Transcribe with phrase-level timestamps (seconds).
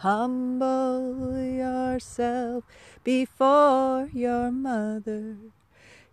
[0.00, 2.64] Humble yourself
[3.02, 5.36] before your mother.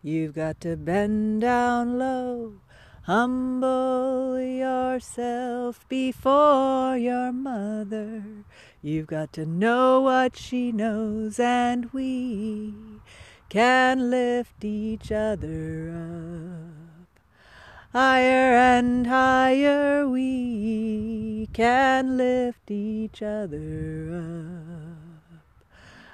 [0.01, 2.61] You've got to bend down low.
[3.03, 8.23] Humble yourself before your mother.
[8.81, 12.73] You've got to know what she knows, and we
[13.49, 16.72] can lift each other up.
[17.93, 25.45] Higher and higher we can lift each other up.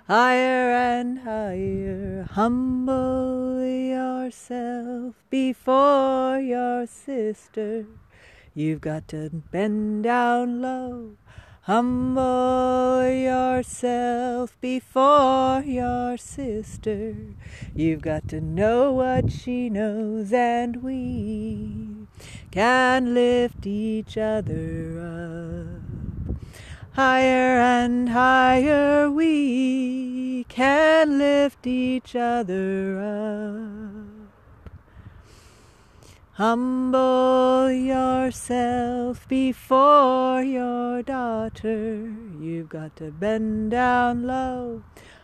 [0.06, 7.86] Higher and higher, humble yourself before your sister.
[8.54, 11.16] You've got to bend down low
[11.70, 17.16] Humble yourself before your sister.
[17.76, 22.08] You've got to know what she knows, and we
[22.50, 26.36] can lift each other up.
[26.94, 34.19] Higher and higher we can lift each other up.
[36.40, 42.14] Humble yourself before your daughter.
[42.40, 44.84] You've got to bend down low.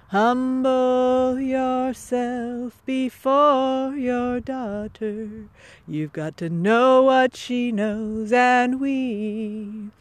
[0.10, 5.48] Humble yourself before your daughter.
[5.88, 9.92] You've got to know what she knows, and we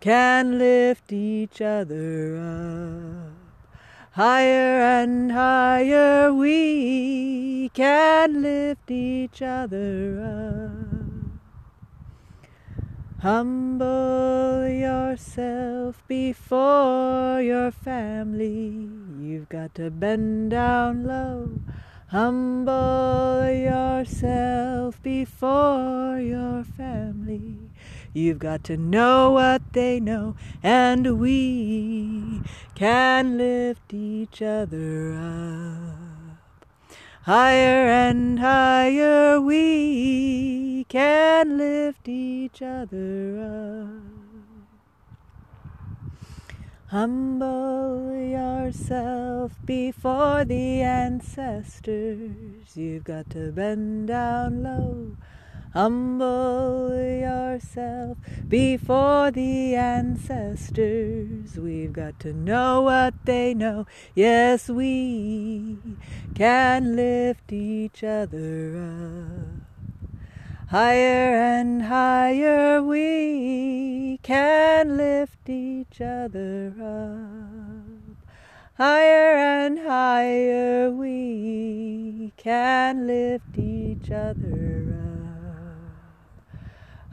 [0.00, 3.33] can lift each other up.
[4.14, 10.94] Higher and higher we can lift each other up.
[13.22, 18.88] Humble yourself before your family.
[19.18, 21.58] You've got to bend down low.
[22.06, 27.56] Humble yourself before your family.
[28.16, 32.42] You've got to know what they know, and we
[32.76, 36.36] can lift each other up.
[37.22, 44.24] Higher and higher we can lift each other up.
[46.86, 52.76] Humble yourself before the ancestors.
[52.76, 55.16] You've got to bend down low.
[55.74, 58.18] Humble yourself
[58.48, 61.58] before the ancestors.
[61.58, 63.84] We've got to know what they know.
[64.14, 65.76] Yes, we
[66.36, 70.68] can lift each other up.
[70.68, 78.28] Higher and higher we can lift each other up.
[78.76, 84.63] Higher and higher we can lift each other.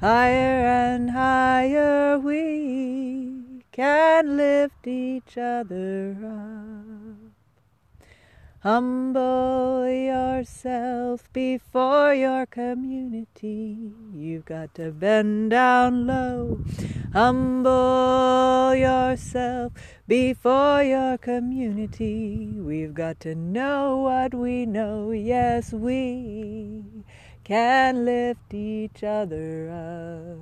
[0.02, 7.22] Higher and higher we can lift each other up.
[8.62, 13.92] Humble yourself before your community.
[14.16, 16.64] You've got to bend down low.
[17.14, 19.74] Humble yourself
[20.08, 22.54] before your community.
[22.58, 25.12] We've got to know what we know.
[25.12, 27.01] Yes, we
[27.52, 30.40] can lift each other up.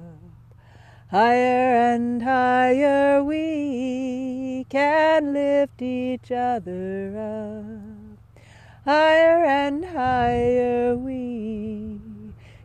[1.09, 8.43] Higher and higher we can lift each other up.
[8.85, 11.99] Higher and higher we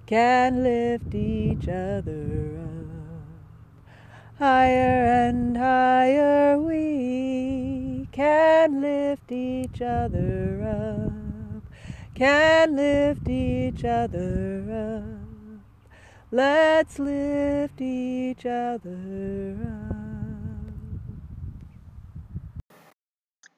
[0.05, 3.89] can lift each other up.
[4.39, 11.24] Higher and higher we can lift each other up
[12.15, 15.61] can lift each other up.
[16.31, 19.97] Let's lift each other up.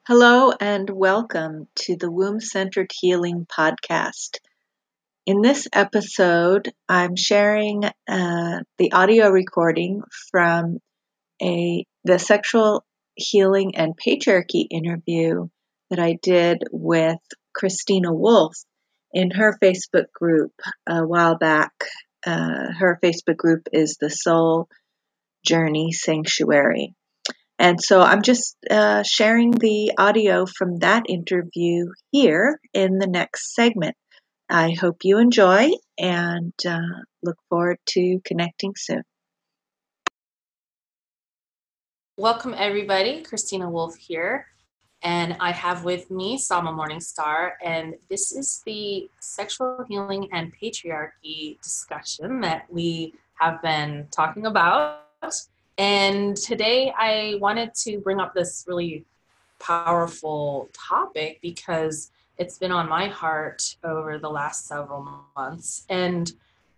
[0.07, 4.39] Hello and welcome to the Womb Centered Healing Podcast.
[5.27, 10.01] In this episode, I'm sharing uh, the audio recording
[10.31, 10.79] from
[11.39, 15.47] a the sexual healing and patriarchy interview
[15.91, 17.19] that I did with
[17.57, 18.55] Christina Wolf
[19.11, 20.53] in her Facebook group
[20.87, 21.71] a while back.
[22.25, 24.69] Uh, her Facebook group is the Soul
[25.43, 26.93] Journey Sanctuary.
[27.57, 33.55] And so I'm just uh, sharing the audio from that interview here in the next
[33.55, 33.95] segment.
[34.49, 39.01] I hope you enjoy and uh, look forward to connecting soon.
[42.17, 43.23] Welcome, everybody.
[43.23, 44.47] Christina Wolf here.
[45.07, 51.61] And I have with me Sama Morningstar, and this is the sexual healing and patriarchy
[51.61, 54.99] discussion that we have been talking about.
[55.77, 59.05] And today I wanted to bring up this really
[59.59, 65.85] powerful topic because it's been on my heart over the last several months.
[65.87, 66.33] And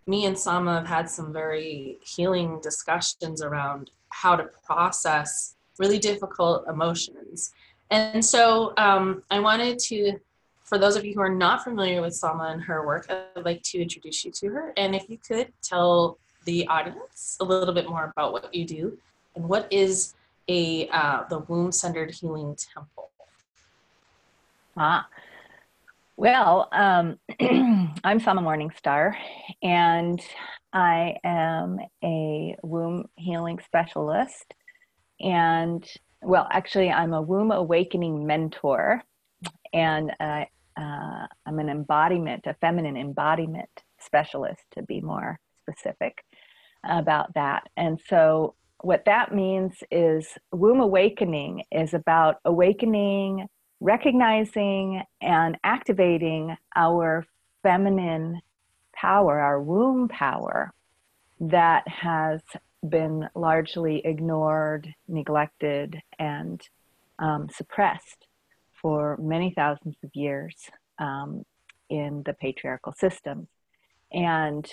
[0.06, 6.68] me and Sama have had some very healing discussions around how to process really difficult
[6.68, 7.52] emotions.
[7.90, 10.18] And so um, I wanted to,
[10.64, 13.62] for those of you who are not familiar with Sama and her work, I'd like
[13.64, 14.72] to introduce you to her.
[14.76, 18.96] And if you could tell the audience a little bit more about what you do
[19.34, 20.14] and what is
[20.48, 23.10] a uh, the womb centered healing temple.
[24.76, 25.06] Ah,
[26.16, 27.18] well, um,
[28.04, 29.14] I'm Sama Morningstar,
[29.62, 30.20] and
[30.72, 34.54] I am a womb healing specialist.
[35.20, 35.86] And
[36.22, 39.02] well, actually, I'm a womb awakening mentor,
[39.72, 40.44] and uh,
[40.76, 46.24] uh, I'm an embodiment, a feminine embodiment specialist, to be more specific
[46.84, 47.68] about that.
[47.76, 53.48] And so, what that means is womb awakening is about awakening
[53.80, 57.24] recognizing and activating our
[57.62, 58.40] feminine
[58.94, 60.72] power, our womb power
[61.40, 62.42] that has
[62.88, 66.60] been largely ignored, neglected, and
[67.18, 68.26] um, suppressed
[68.80, 70.54] for many thousands of years
[70.98, 71.44] um,
[71.88, 73.48] in the patriarchal systems.
[74.12, 74.68] And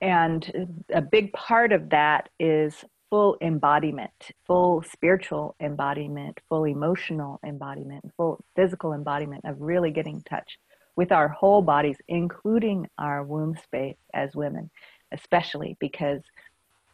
[0.00, 8.04] and a big part of that is full embodiment, full spiritual embodiment, full emotional embodiment,
[8.16, 10.58] full physical embodiment of really getting touch
[10.96, 14.70] with our whole bodies, including our womb space as women,
[15.12, 16.20] especially because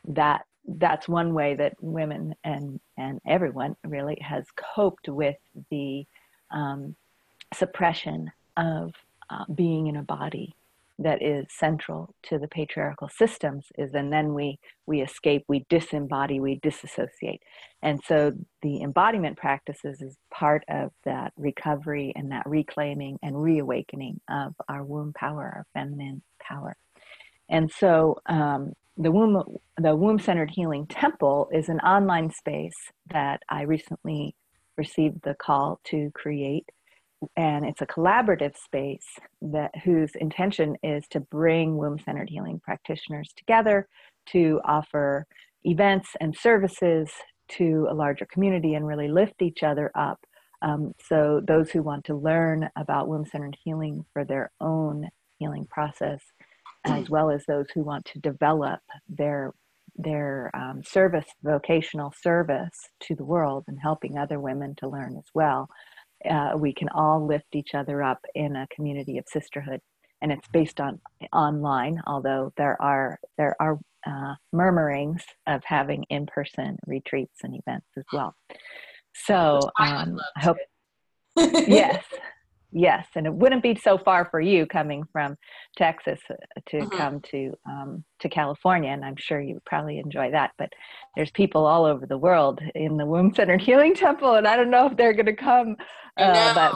[0.08, 4.44] that that's one way that women and and everyone really has
[4.74, 5.36] coped with
[5.70, 6.04] the
[6.50, 6.94] um,
[7.54, 8.92] suppression of
[9.30, 10.54] uh, being in a body
[10.98, 16.40] that is central to the patriarchal systems is and then we we escape we disembody
[16.40, 17.42] we disassociate.
[17.82, 24.20] And so the embodiment practices is part of that recovery and that reclaiming and reawakening
[24.28, 26.76] of our womb power our feminine power.
[27.48, 29.42] And so um, the womb
[29.80, 32.76] the womb centered healing temple is an online space
[33.08, 34.34] that i recently
[34.80, 36.66] received the call to create.
[37.36, 39.06] And it's a collaborative space
[39.42, 43.86] that whose intention is to bring womb-centered healing practitioners together
[44.32, 45.26] to offer
[45.64, 47.10] events and services
[47.58, 50.18] to a larger community and really lift each other up.
[50.62, 55.08] Um, so those who want to learn about womb-centered healing for their own
[55.38, 56.20] healing process
[56.84, 59.52] as well as those who want to develop their
[59.96, 65.26] their um, service vocational service to the world and helping other women to learn as
[65.34, 65.68] well
[66.28, 69.80] uh, we can all lift each other up in a community of sisterhood.
[70.22, 71.00] And it's based on
[71.32, 78.04] online although there are there are uh, murmurings of having in-person retreats and events as
[78.12, 78.34] well.
[79.14, 80.56] So um, i hope
[81.36, 82.04] yes
[82.80, 85.36] yes and it wouldn't be so far for you coming from
[85.76, 86.34] texas uh,
[86.66, 86.96] to mm-hmm.
[86.96, 90.72] come to um, to california and i'm sure you would probably enjoy that but
[91.14, 94.70] there's people all over the world in the womb centered healing temple and i don't
[94.70, 95.76] know if they're going to come
[96.16, 96.74] uh, but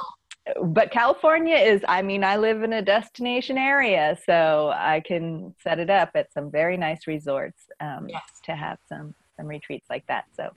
[0.63, 5.79] but California is, I mean, I live in a destination area, so I can set
[5.79, 8.23] it up at some very nice resorts um, yes.
[8.45, 10.27] to have some some retreats like that.
[10.37, 10.51] So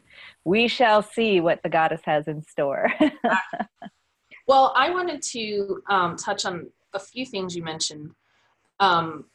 [0.43, 2.91] we shall see what the goddess has in store.
[4.47, 8.11] well, I wanted to um, touch on a few things you mentioned
[8.79, 9.25] um,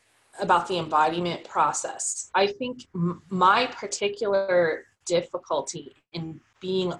[0.40, 2.30] about the embodiment process.
[2.34, 6.94] I think m- my particular difficulty in being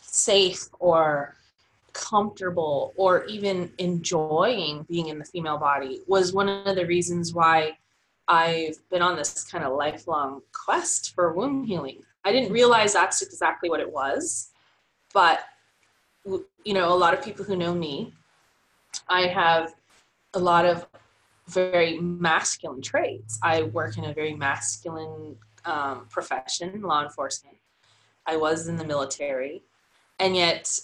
[0.00, 1.36] safe or
[1.92, 7.76] comfortable or even enjoying being in the female body was one of the reasons why
[8.28, 12.00] I've been on this kind of lifelong quest for womb healing.
[12.24, 14.50] I didn't realize that's exactly what it was,
[15.12, 15.40] but
[16.24, 18.12] you know, a lot of people who know me,
[19.08, 19.74] I have
[20.34, 20.86] a lot of
[21.48, 23.38] very masculine traits.
[23.42, 27.56] I work in a very masculine um, profession, law enforcement.
[28.26, 29.62] I was in the military,
[30.18, 30.78] and yet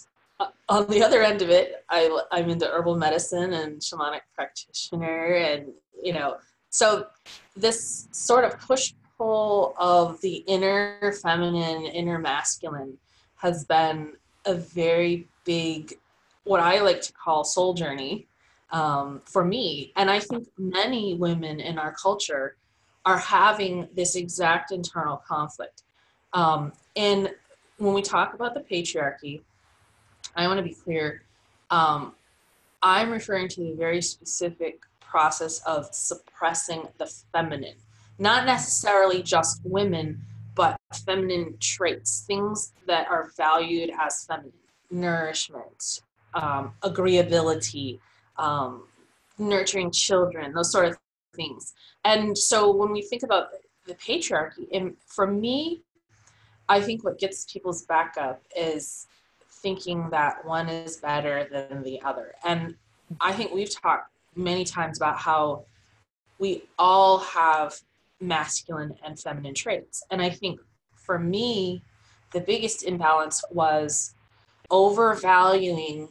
[0.67, 5.73] on the other end of it, I, I'm into herbal medicine and shamanic practitioner, and
[6.01, 6.37] you know,
[6.69, 7.07] so
[7.55, 12.97] this sort of push pull of the inner feminine, inner masculine
[13.35, 14.13] has been
[14.45, 15.93] a very big,
[16.43, 18.27] what I like to call soul journey
[18.71, 19.91] um, for me.
[19.95, 22.55] And I think many women in our culture
[23.05, 25.83] are having this exact internal conflict.
[26.33, 27.31] Um, and
[27.77, 29.41] when we talk about the patriarchy,
[30.35, 31.23] I want to be clear.
[31.71, 32.13] Um,
[32.81, 37.75] I'm referring to the very specific process of suppressing the feminine,
[38.19, 40.21] not necessarily just women,
[40.59, 44.51] but feminine traits, things that are valued as feminine,
[44.91, 46.01] nourishment,
[46.33, 47.97] um, agreeability,
[48.35, 48.83] um,
[49.37, 50.97] nurturing children, those sort of
[51.33, 51.73] things.
[52.03, 53.51] And so when we think about
[53.87, 55.79] the patriarchy, and for me,
[56.67, 59.07] I think what gets people's back up is
[59.63, 62.35] thinking that one is better than the other.
[62.43, 62.75] And
[63.21, 65.63] I think we've talked many times about how
[66.37, 67.79] we all have
[68.19, 70.03] masculine and feminine traits.
[70.11, 70.59] And I think
[70.95, 71.81] for me,
[72.33, 74.13] the biggest imbalance was
[74.69, 76.09] overvaluing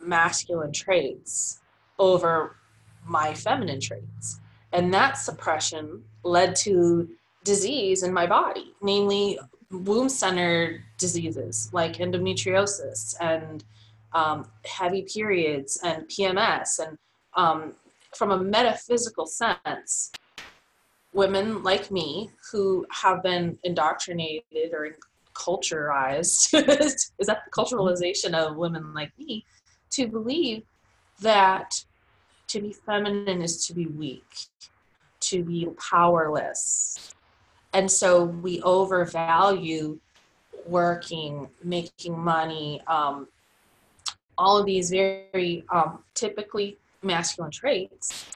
[0.00, 1.60] masculine traits
[1.98, 2.56] over
[3.06, 4.40] my feminine traits.
[4.72, 7.08] And that suppression led to
[7.44, 9.38] disease in my body, namely
[9.70, 13.64] womb centered diseases like endometriosis and
[14.14, 16.78] um, heavy periods and PMS.
[16.78, 16.98] And
[17.34, 17.74] um,
[18.14, 20.12] from a metaphysical sense,
[21.12, 24.96] women like me who have been indoctrinated or
[25.34, 29.44] culturized is that the culturalization of women like me
[29.90, 30.62] to believe
[31.20, 31.84] that
[32.48, 34.24] to be feminine is to be weak
[35.22, 37.14] to be powerless.
[37.72, 39.98] And so we overvalue
[40.66, 43.26] working making money um,
[44.36, 48.30] all of these very um, typically masculine traits.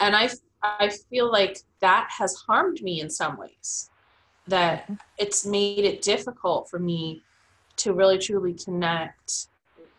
[0.00, 0.28] And i
[0.62, 3.90] i feel like that has harmed me in some ways
[4.48, 4.94] that mm-hmm.
[5.18, 7.22] it's made it difficult for me
[7.76, 9.48] to really truly connect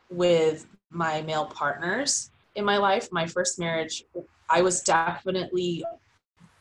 [0.09, 3.09] with my male partners in my life.
[3.11, 4.03] My first marriage
[4.49, 5.83] i was definitely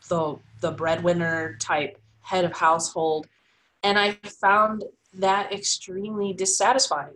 [0.09, 3.27] the the breadwinner type head of household
[3.83, 7.15] and i found that extremely dissatisfying.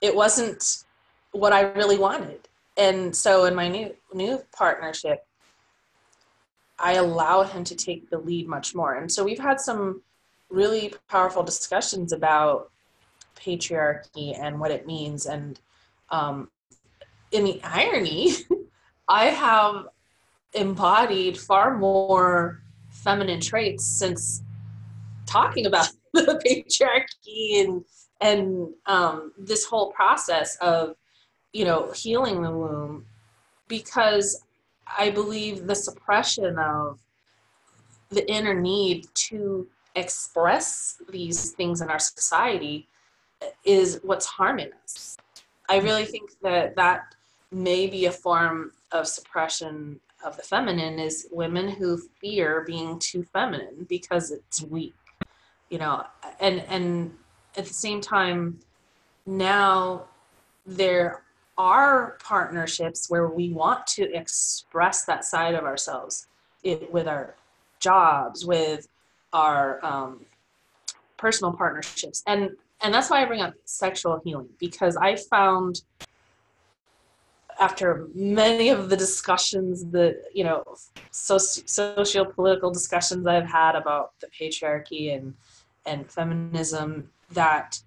[0.00, 0.84] It wasn't
[1.32, 2.48] what i really wanted.
[2.78, 5.25] And so in my new new partnership
[6.78, 10.02] i allow him to take the lead much more and so we've had some
[10.48, 12.70] really powerful discussions about
[13.36, 15.26] patriarchy and what it means.
[15.26, 15.58] And
[16.10, 16.50] um,
[17.32, 18.32] in the irony,
[19.08, 19.86] I have
[20.54, 24.42] embodied far more feminine traits since
[25.26, 27.84] talking about the patriarchy and
[28.18, 30.96] and um, this whole process of
[31.52, 33.04] you know healing the womb
[33.68, 34.45] because
[34.98, 37.00] I believe the suppression of
[38.10, 42.88] the inner need to express these things in our society
[43.64, 45.16] is what's harming us.
[45.68, 47.14] I really think that that
[47.50, 53.22] may be a form of suppression of the feminine is women who fear being too
[53.32, 54.94] feminine because it's weak
[55.70, 56.04] you know
[56.40, 57.12] and and
[57.56, 58.58] at the same time
[59.26, 60.04] now
[60.64, 61.22] there
[61.58, 66.26] are partnerships where we want to express that side of ourselves
[66.62, 67.34] it, with our
[67.80, 68.88] jobs with
[69.32, 70.20] our um,
[71.16, 72.22] personal partnerships.
[72.26, 72.50] And
[72.82, 75.82] and that's why i bring up sexual healing because i found
[77.58, 80.62] after many of the discussions the you know
[81.10, 85.34] soci- socio-political discussions i've had about the patriarchy and
[85.86, 87.80] and feminism that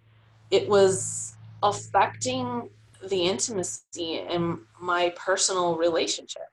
[0.52, 2.70] it was affecting
[3.08, 6.50] the intimacy in my personal relationship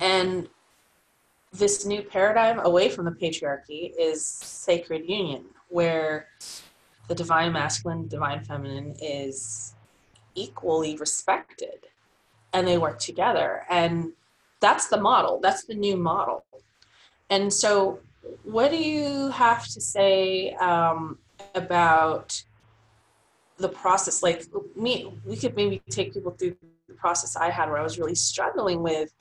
[0.00, 0.48] and
[1.52, 6.28] this new paradigm away from the patriarchy is sacred union, where
[7.08, 9.74] the divine masculine, divine feminine is
[10.34, 11.86] equally respected
[12.52, 13.64] and they work together.
[13.68, 14.12] And
[14.60, 16.44] that's the model, that's the new model.
[17.30, 18.00] And so,
[18.42, 21.18] what do you have to say um,
[21.54, 22.42] about
[23.58, 24.22] the process?
[24.22, 24.44] Like,
[24.76, 26.56] me, we could maybe take people through
[26.88, 29.12] the process I had where I was really struggling with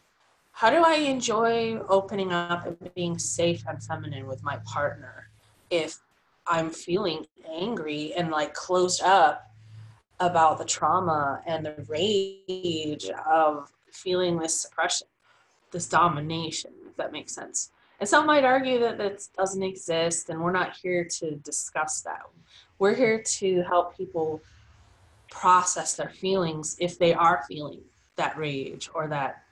[0.51, 5.29] how do I enjoy opening up and being safe and feminine with my partner
[5.70, 6.00] if
[6.48, 9.51] I'm feeling angry and like closed up
[10.20, 15.08] about the trauma and the rage of feeling this suppression,
[15.72, 17.72] this domination, if that makes sense.
[18.00, 22.22] And some might argue that that doesn't exist, and we're not here to discuss that.
[22.80, 24.42] We're here to help people
[25.30, 27.82] process their feelings if they are feeling
[28.16, 29.44] that rage or that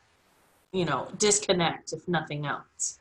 [0.76, 3.00] you know, disconnect if nothing else.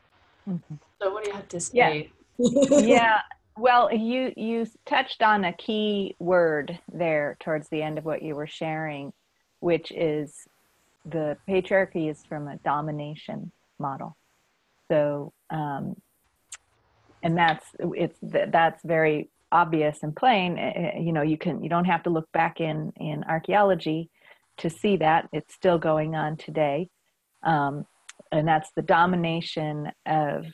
[0.49, 0.75] Mm-hmm.
[1.01, 2.09] So what do you have to say?
[2.37, 2.79] Yeah.
[2.79, 3.17] yeah.
[3.57, 8.35] Well, you you touched on a key word there towards the end of what you
[8.35, 9.13] were sharing,
[9.61, 10.35] which is
[11.05, 14.17] the patriarchy is from a domination model.
[14.91, 15.95] So, um,
[17.23, 20.57] and that's it's that's very obvious and plain.
[20.57, 24.09] Eh, eh, you know, you can you don't have to look back in in archaeology
[24.57, 26.89] to see that it's still going on today.
[27.43, 27.85] Um,
[28.31, 30.45] and that's the domination of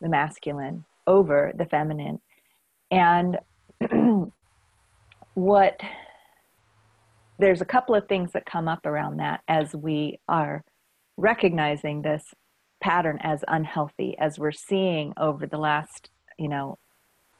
[0.00, 2.20] the masculine over the feminine.
[2.90, 3.38] And
[5.34, 5.80] what
[7.38, 10.64] there's a couple of things that come up around that as we are
[11.16, 12.22] recognizing this
[12.82, 16.78] pattern as unhealthy as we're seeing over the last you know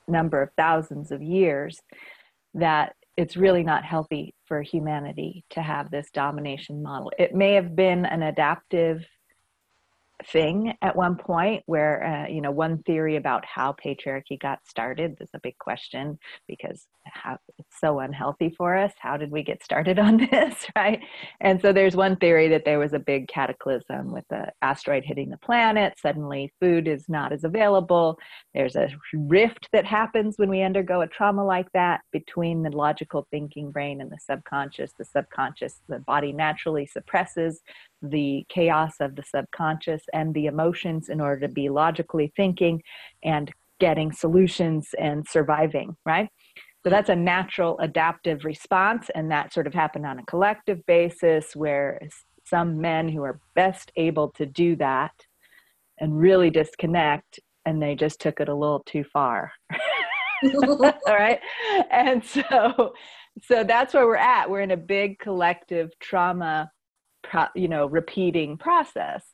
[0.09, 1.80] number of thousands of years
[2.54, 7.12] that it's really not healthy for humanity to have this domination model.
[7.18, 9.04] It may have been an adaptive
[10.26, 15.17] thing at one point where uh, you know one theory about how patriarchy got started
[15.21, 18.93] is a big question because how, it's so unhealthy for us.
[18.99, 21.00] How did we get started on this right?
[21.41, 25.31] And so there's one theory that there was a big cataclysm with the asteroid hitting
[25.31, 25.95] the planet.
[26.00, 28.19] Suddenly food is not as available.
[28.55, 33.26] There's a rift that happens when we undergo a trauma like that between the logical
[33.31, 34.93] thinking brain and the subconscious.
[34.99, 37.62] The subconscious the body naturally suppresses
[38.02, 42.82] the chaos of the subconscious and the emotions in order to be logically thinking
[43.25, 46.28] and getting solutions and surviving, right?
[46.85, 51.54] So that's a natural adaptive response, and that sort of happened on a collective basis
[51.54, 52.00] where
[52.44, 55.12] some men who are best able to do that
[56.00, 59.52] and really disconnect, and they just took it a little too far.
[60.64, 61.38] All right.
[61.90, 62.92] And so
[63.40, 64.50] so that's where we're at.
[64.50, 66.71] We're in a big collective trauma
[67.32, 69.24] pro, you know repeating process.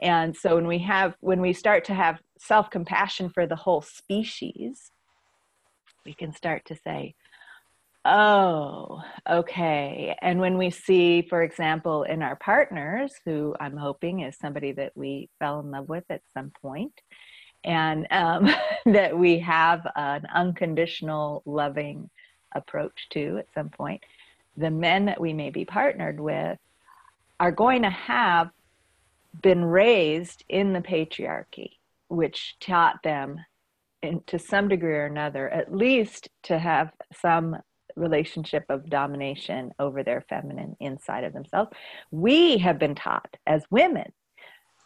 [0.00, 4.92] And so when we have when we start to have self-compassion for the whole species
[6.04, 7.14] we can start to say
[8.04, 10.16] oh okay.
[10.22, 14.92] And when we see for example in our partners who i'm hoping is somebody that
[14.94, 16.92] we fell in love with at some point
[17.64, 18.48] and um,
[18.86, 22.08] that we have an unconditional loving
[22.54, 24.02] approach to at some point
[24.56, 26.58] the men that we may be partnered with
[27.40, 28.50] are going to have
[29.42, 31.72] been raised in the patriarchy,
[32.08, 33.38] which taught them
[34.02, 37.56] in, to some degree or another, at least to have some
[37.96, 41.70] relationship of domination over their feminine inside of themselves.
[42.10, 44.12] We have been taught as women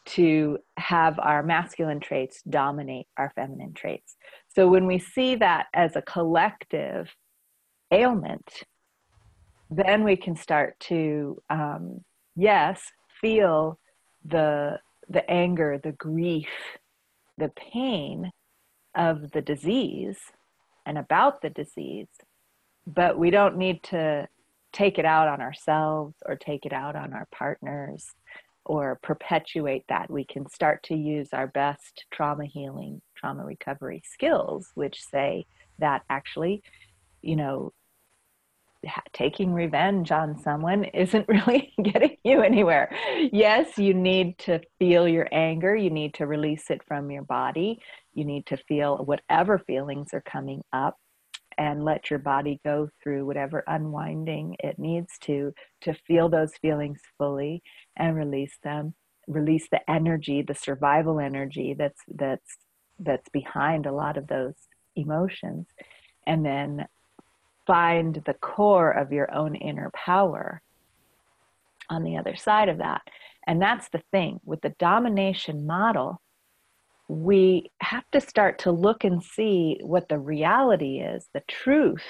[0.05, 4.17] to have our masculine traits dominate our feminine traits.
[4.49, 7.15] So when we see that as a collective
[7.93, 8.65] ailment,
[9.71, 12.03] then we can start to um,
[12.37, 12.81] yes,
[13.21, 13.79] feel
[14.25, 16.49] the the anger, the grief,
[17.37, 18.31] the pain
[18.95, 20.19] of the disease
[20.87, 22.09] and about the disease,
[22.87, 24.29] but we don't need to
[24.73, 28.07] take it out on ourselves or take it out on our partners
[28.65, 30.11] or perpetuate that.
[30.11, 35.47] We can start to use our best trauma healing, trauma recovery skills, which say
[35.79, 36.63] that actually,
[37.23, 37.73] you know,
[39.13, 42.95] taking revenge on someone isn't really getting you anywhere.
[43.33, 47.81] Yes, you need to feel your anger, you need to release it from your body,
[48.15, 50.97] you need to feel whatever feelings are coming up
[51.59, 56.99] and let your body go through whatever unwinding it needs to to feel those feelings
[57.19, 57.63] fully
[57.97, 58.95] and release them
[59.29, 62.57] release the energy the survival energy that's that's
[62.99, 64.55] that's behind a lot of those
[64.97, 65.67] emotions.
[66.27, 66.87] And then
[67.73, 70.61] find the core of your own inner power
[71.89, 73.01] on the other side of that.
[73.47, 76.21] And that's the thing with the domination model,
[77.09, 82.05] we have to start to look and see what the reality is, the truth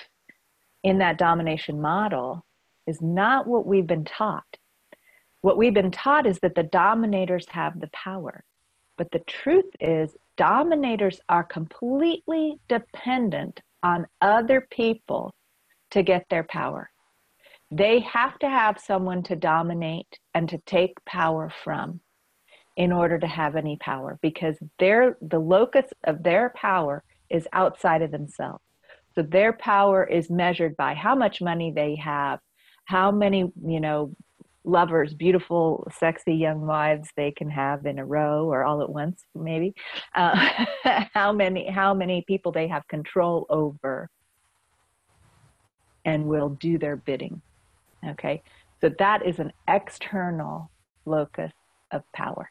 [0.83, 2.45] in that domination model
[2.89, 4.57] is not what we've been taught.
[5.43, 8.43] What we've been taught is that the dominators have the power.
[8.99, 15.33] But the truth is, dominators are completely dependent on other people
[15.93, 16.91] to get their power.
[17.71, 22.01] They have to have someone to dominate and to take power from
[22.77, 28.11] in order to have any power because the locus of their power is outside of
[28.11, 28.63] themselves.
[29.15, 32.41] So their power is measured by how much money they have,
[32.87, 34.15] how many, you know,
[34.65, 39.23] lovers, beautiful, sexy young wives they can have in a row or all at once,
[39.35, 39.75] maybe.
[40.15, 40.65] Uh,
[41.15, 44.09] how many how many people they have control over
[46.05, 47.41] and will do their bidding.
[48.07, 48.43] Okay,
[48.81, 50.71] so that is an external
[51.05, 51.53] locus
[51.93, 52.51] of power.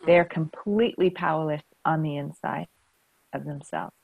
[0.00, 0.06] Hmm.
[0.06, 2.66] They're completely powerless on the inside
[3.32, 3.94] of themselves.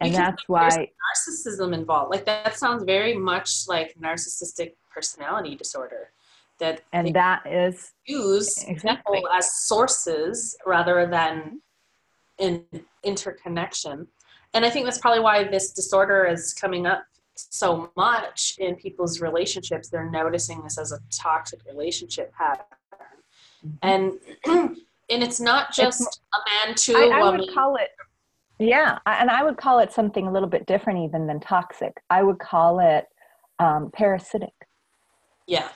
[0.00, 2.12] And that's why narcissism involved.
[2.12, 6.10] Like that sounds very much like narcissistic personality disorder.
[6.60, 9.18] That and that is use exactly.
[9.18, 11.60] people as sources rather than
[12.38, 12.64] in
[13.02, 14.06] interconnection.
[14.54, 17.04] And I think that's probably why this disorder is coming up
[17.50, 22.64] so much in people's relationships they're noticing this as a toxic relationship pattern
[23.64, 23.76] mm-hmm.
[23.82, 24.12] and
[25.10, 27.90] and it's not just it's, a man to I, I would call it
[28.58, 31.96] Yeah, and I would call it something a little bit different even than toxic.
[32.10, 33.06] I would call it
[33.60, 34.52] um, parasitic.
[35.46, 35.68] Yeah.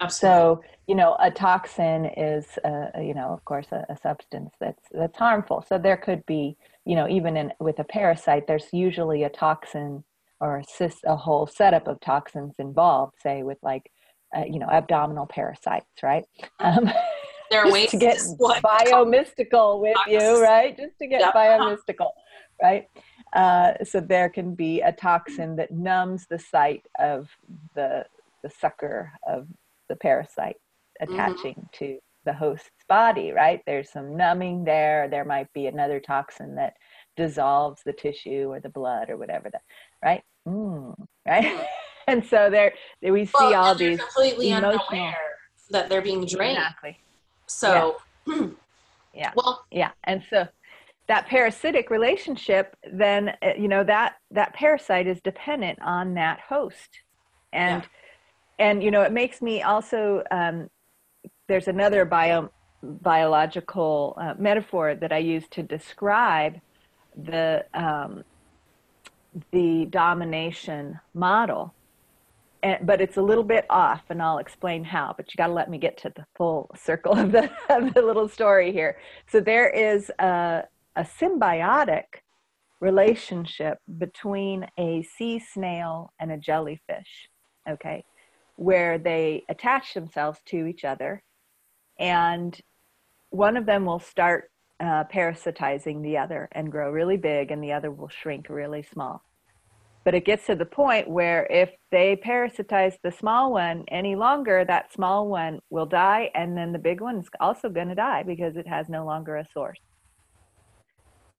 [0.00, 0.38] Absolutely.
[0.38, 4.82] So, you know, a toxin is, uh, you know, of course, a, a, substance that's
[4.92, 5.62] that's harmful.
[5.68, 10.02] So there could be, you know, even in with a parasite, there's usually a toxin
[10.40, 13.14] or a, a whole setup of toxins involved.
[13.22, 13.90] Say with like,
[14.36, 16.24] uh, you know, abdominal parasites, right?
[16.60, 16.90] Um,
[17.50, 20.76] there are ways to get biomystical with you, right?
[20.76, 21.34] Just to get yep.
[21.34, 22.10] biomystical,
[22.62, 22.88] right?
[23.32, 27.28] Uh, so there can be a toxin that numbs the site of
[27.74, 28.04] the
[28.42, 29.46] the sucker of
[29.88, 30.56] the parasite
[31.02, 31.12] mm-hmm.
[31.12, 31.84] attaching mm-hmm.
[31.84, 33.60] to the host's body, right?
[33.66, 35.08] There's some numbing there.
[35.08, 36.74] There might be another toxin that
[37.16, 39.62] dissolves the tissue or the blood or whatever that,
[40.02, 40.22] right?
[40.46, 40.94] Mm,
[41.26, 41.66] right?
[42.08, 45.16] And so there, we see well, all these completely emotional, unaware
[45.70, 46.58] that they're being drained.
[46.58, 46.98] Exactly.
[47.46, 48.46] So, yeah.
[49.14, 49.30] yeah.
[49.36, 49.90] Well, yeah.
[50.02, 50.48] And so
[51.06, 56.88] that parasitic relationship, then, uh, you know, that, that parasite is dependent on that host.
[57.52, 57.88] And, yeah
[58.60, 60.68] and you know it makes me also um,
[61.48, 62.50] there's another bio
[62.82, 66.60] biological uh, metaphor that I use to describe
[67.16, 68.22] the um,
[69.52, 71.74] the domination model,
[72.62, 75.14] and, but it's a little bit off, and I'll explain how.
[75.16, 78.02] But you got to let me get to the full circle of the of the
[78.02, 78.98] little story here.
[79.26, 80.64] So there is a,
[80.96, 82.04] a symbiotic
[82.80, 87.28] relationship between a sea snail and a jellyfish.
[87.68, 88.04] Okay,
[88.56, 91.22] where they attach themselves to each other
[92.00, 92.58] and
[93.28, 97.72] one of them will start uh, parasitizing the other and grow really big and the
[97.72, 99.22] other will shrink really small.
[100.04, 104.64] But it gets to the point where if they parasitize the small one any longer
[104.64, 108.22] that small one will die and then the big one is also going to die
[108.22, 109.80] because it has no longer a source.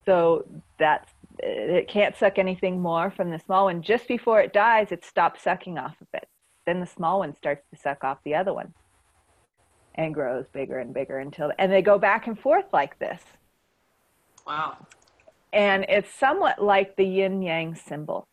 [0.06, 0.46] So
[0.78, 3.82] that's it can't suck anything more from the small one.
[3.82, 6.28] Just before it dies it stops sucking off of it.
[6.68, 8.74] Then the small one starts to suck off the other one
[9.96, 13.22] and grows bigger and bigger until and they go back and forth like this.
[14.46, 14.88] Wow.
[15.54, 18.28] And it's somewhat like the yin yang symbol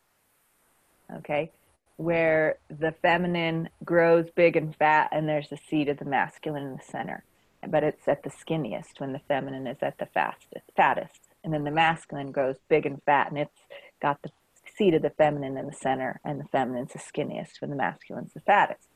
[1.15, 1.51] okay
[1.97, 6.77] where the feminine grows big and fat and there's the seed of the masculine in
[6.77, 7.25] the center.
[7.67, 11.21] But it's at the skinniest when the feminine is at the fastest fattest.
[11.43, 13.61] And then the masculine grows big and fat and it's
[14.01, 14.31] got the
[14.79, 18.33] seed of the feminine in the center, and the feminine's the skinniest, and the masculine's
[18.33, 18.88] the fattest.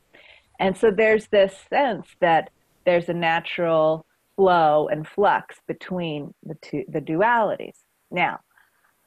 [0.62, 2.50] And so there's this sense that
[2.86, 7.78] there's a natural flow and flux between the two the dualities.
[8.12, 8.38] Now,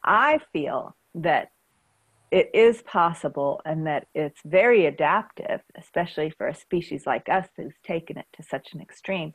[0.04, 1.52] I feel that
[2.30, 7.76] it is possible and that it's very adaptive, especially for a species like us who's
[7.86, 9.34] taken it to such an extreme,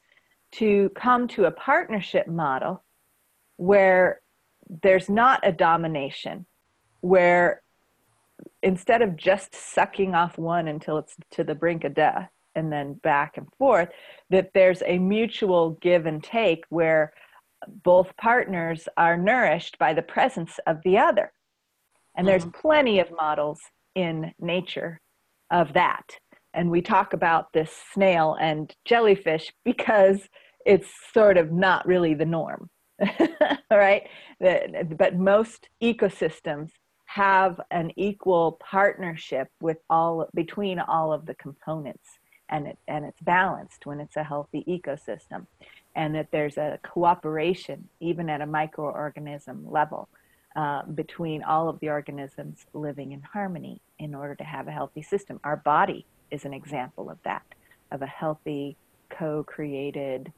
[0.52, 2.84] to come to a partnership model
[3.56, 4.20] where
[4.82, 6.44] there's not a domination
[7.00, 7.62] where
[8.62, 12.94] instead of just sucking off one until it's to the brink of death and then
[12.94, 13.88] back and forth,
[14.28, 17.12] that there's a mutual give and take where
[17.84, 21.32] both partners are nourished by the presence of the other.
[22.16, 22.60] And there's mm-hmm.
[22.60, 23.60] plenty of models
[23.94, 25.00] in nature
[25.50, 26.16] of that.
[26.54, 30.28] And we talk about this snail and jellyfish because
[30.66, 32.68] it's sort of not really the norm.
[33.70, 34.02] right?
[34.40, 36.70] But most ecosystems
[37.14, 43.20] have an equal partnership with all between all of the components and it and it's
[43.22, 45.44] balanced when it's a healthy ecosystem
[45.96, 50.08] and that there's a cooperation even at a microorganism level
[50.54, 55.02] uh, between all of the organisms living in harmony in order to have a healthy
[55.02, 55.40] system.
[55.42, 57.42] Our body is an example of that
[57.90, 58.76] of a healthy
[59.08, 60.32] co-created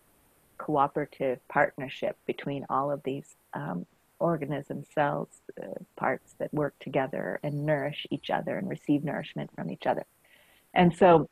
[0.57, 3.85] cooperative partnership between all of these um,
[4.23, 5.29] organism cells,
[5.63, 10.07] uh, parts that work together and nourish each other and receive nourishment from each other.
[10.73, 11.29] And so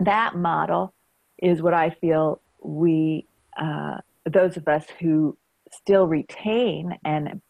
[0.00, 0.94] that model
[1.38, 5.36] is what I feel we, uh, those of us who
[5.70, 7.40] still retain and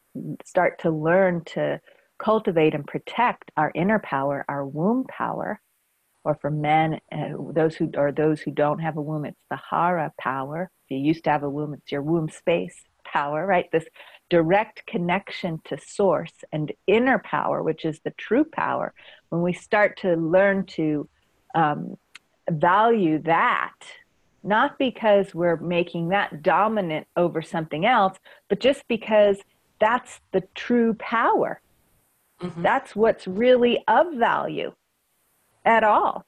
[0.44, 1.80] start to learn to
[2.18, 5.60] cultivate and protect our inner power, our womb power,
[6.24, 9.60] or for men, uh, those who or those who don't have a womb, it's the
[9.70, 10.70] hara power.
[10.88, 13.66] If you used to have a womb, it's your womb space power, right?
[13.72, 13.84] This
[14.34, 18.92] direct connection to source and inner power, which is the true power,
[19.28, 21.08] when we start to learn to
[21.54, 21.96] um,
[22.50, 23.76] value that,
[24.42, 28.18] not because we're making that dominant over something else,
[28.48, 29.36] but just because
[29.78, 31.60] that's the true power.
[32.42, 32.62] Mm-hmm.
[32.62, 34.72] That's what's really of value
[35.64, 36.26] at all.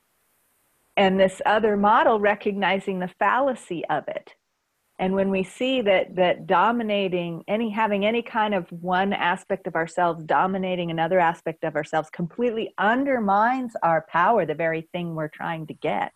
[0.97, 4.37] And this other model recognizing the fallacy of it
[4.99, 9.75] and when we see that that dominating any having any kind of one aspect of
[9.75, 15.67] ourselves dominating another aspect of ourselves completely undermines our power the very thing we're trying
[15.67, 16.13] to get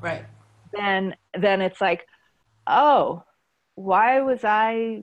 [0.00, 0.24] right.
[0.72, 2.06] then then it's like
[2.66, 3.22] oh
[3.74, 5.02] why was i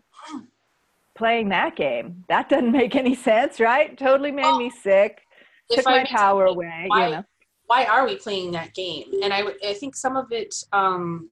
[1.17, 2.23] playing that game?
[2.29, 3.97] That doesn't make any sense right?
[3.97, 5.21] Totally made well, me sick
[5.69, 7.23] took my power away why, you know?
[7.65, 9.11] why are we playing that game?
[9.21, 11.29] And i i think some of it um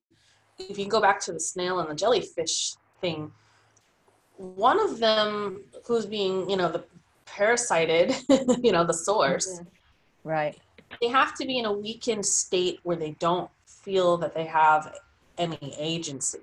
[0.58, 3.32] if you go back to the snail and the jellyfish thing,
[4.38, 6.84] one of them who's being, you know, the
[7.26, 8.15] parasited,
[8.63, 9.60] you know, the source.
[9.60, 10.30] Mm-hmm.
[10.30, 10.58] Right.
[11.02, 14.96] They have to be in a weakened state where they don't feel that they have
[15.38, 16.39] any agency,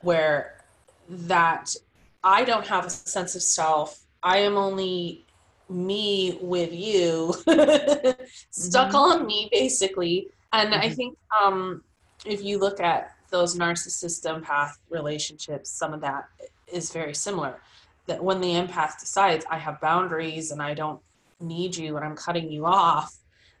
[0.00, 0.64] where
[1.08, 1.74] that
[2.22, 4.04] I don't have a sense of self.
[4.22, 5.24] I am only
[5.68, 7.32] me with you,
[8.50, 8.96] stuck mm-hmm.
[8.96, 10.28] on me, basically.
[10.52, 10.82] And mm-hmm.
[10.82, 11.82] I think um,
[12.26, 16.28] if you look at those narcissist empath relationships, some of that
[16.66, 17.60] is very similar.
[18.06, 21.00] That when the empath decides, I have boundaries and I don't
[21.40, 23.16] need you and I'm cutting you off,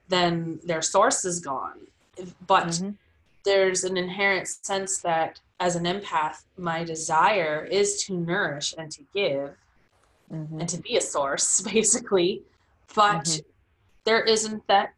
[0.08, 1.86] then their source is gone.
[2.46, 2.90] But mm-hmm.
[3.44, 9.02] there's an inherent sense that as an empath, my desire is to nourish and to
[9.14, 9.54] give
[10.32, 10.60] mm-hmm.
[10.60, 12.42] and to be a source, basically.
[12.94, 13.48] But mm-hmm.
[14.04, 14.94] there isn't that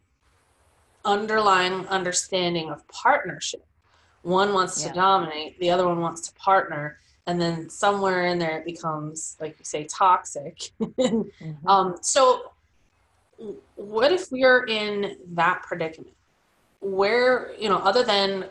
[1.04, 3.64] underlying understanding of partnership
[4.22, 4.88] one wants yeah.
[4.88, 9.37] to dominate, the other one wants to partner, and then somewhere in there it becomes,
[9.40, 10.70] like you say, toxic.
[10.80, 11.68] mm-hmm.
[11.68, 12.52] um, so,
[13.74, 16.14] what if we're in that predicament?
[16.80, 18.46] Where, you know, other than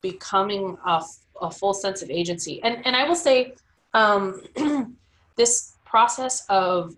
[0.00, 1.02] becoming a,
[1.40, 3.54] a full sense of agency, and, and I will say,
[3.94, 4.42] um,
[5.36, 6.96] this process of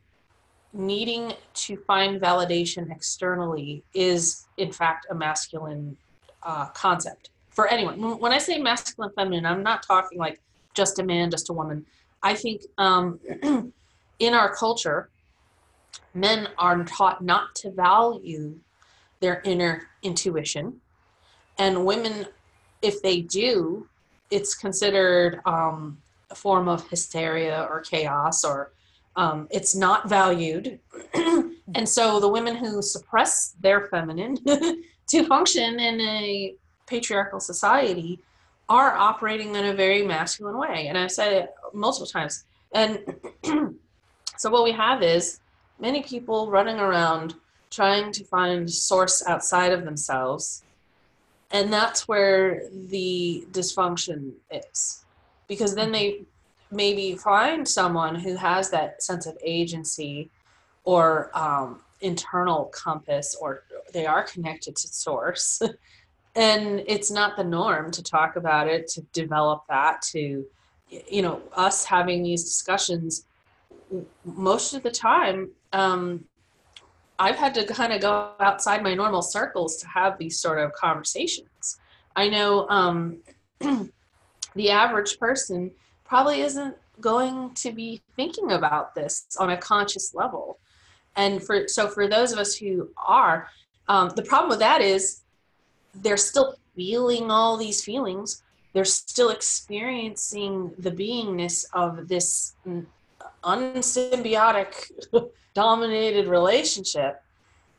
[0.72, 5.96] needing to find validation externally is, in fact, a masculine
[6.42, 8.20] uh, concept for anyone.
[8.20, 10.40] When I say masculine, feminine, I'm not talking like
[10.74, 11.84] just a man, just a woman.
[12.22, 13.18] I think um,
[14.20, 15.08] in our culture,
[16.14, 18.60] men are taught not to value
[19.18, 20.80] their inner intuition,
[21.58, 22.28] and women,
[22.80, 23.88] if they do,
[24.30, 25.98] it's considered um,
[26.30, 28.70] a form of hysteria or chaos, or
[29.16, 30.78] um, it's not valued.
[31.74, 34.36] and so the women who suppress their feminine
[35.08, 36.54] to function in a
[36.88, 38.20] patriarchal society
[38.68, 40.87] are operating in a very masculine way.
[40.88, 42.44] And I've said it multiple times.
[42.72, 42.98] And
[44.37, 45.40] so what we have is
[45.79, 47.35] many people running around
[47.70, 50.64] trying to find source outside of themselves.
[51.51, 55.05] And that's where the dysfunction is.
[55.46, 56.22] Because then they
[56.70, 60.31] maybe find someone who has that sense of agency
[60.85, 65.61] or um, internal compass, or they are connected to source.
[66.38, 70.46] and it's not the norm to talk about it to develop that to
[70.88, 73.27] you know us having these discussions
[74.24, 76.24] most of the time um,
[77.18, 80.72] i've had to kind of go outside my normal circles to have these sort of
[80.72, 81.79] conversations.
[82.14, 83.18] I know um,
[84.55, 85.72] the average person
[86.05, 90.59] probably isn't going to be thinking about this on a conscious level.
[91.16, 93.48] And for so for those of us who are
[93.88, 95.22] um, the problem with that is
[96.02, 98.42] they're still feeling all these feelings.
[98.72, 102.54] They're still experiencing the beingness of this
[103.44, 104.90] unsymbiotic
[105.54, 107.22] dominated relationship.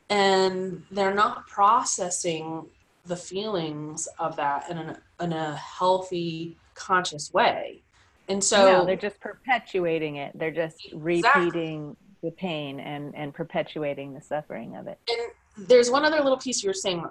[0.08, 2.66] And they're not processing
[3.06, 7.82] the feelings of that in a, in a healthy conscious way.
[8.28, 10.38] And so no, they're just perpetuating it.
[10.38, 11.44] They're just exactly.
[11.46, 14.98] repeating the pain and and perpetuating the suffering of it.
[15.08, 17.04] And there's one other little piece you were saying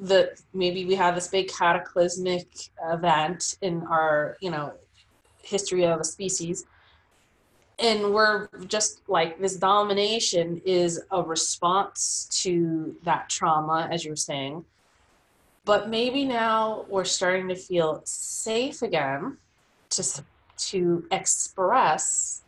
[0.00, 2.48] that maybe we have this big cataclysmic
[2.84, 4.72] event in our you know
[5.42, 6.66] history of a species.
[7.78, 14.64] And we're just like this domination is a response to that trauma as you're saying.
[15.64, 19.36] But maybe now we're starting to feel safe again
[19.90, 20.24] to
[20.56, 22.42] to express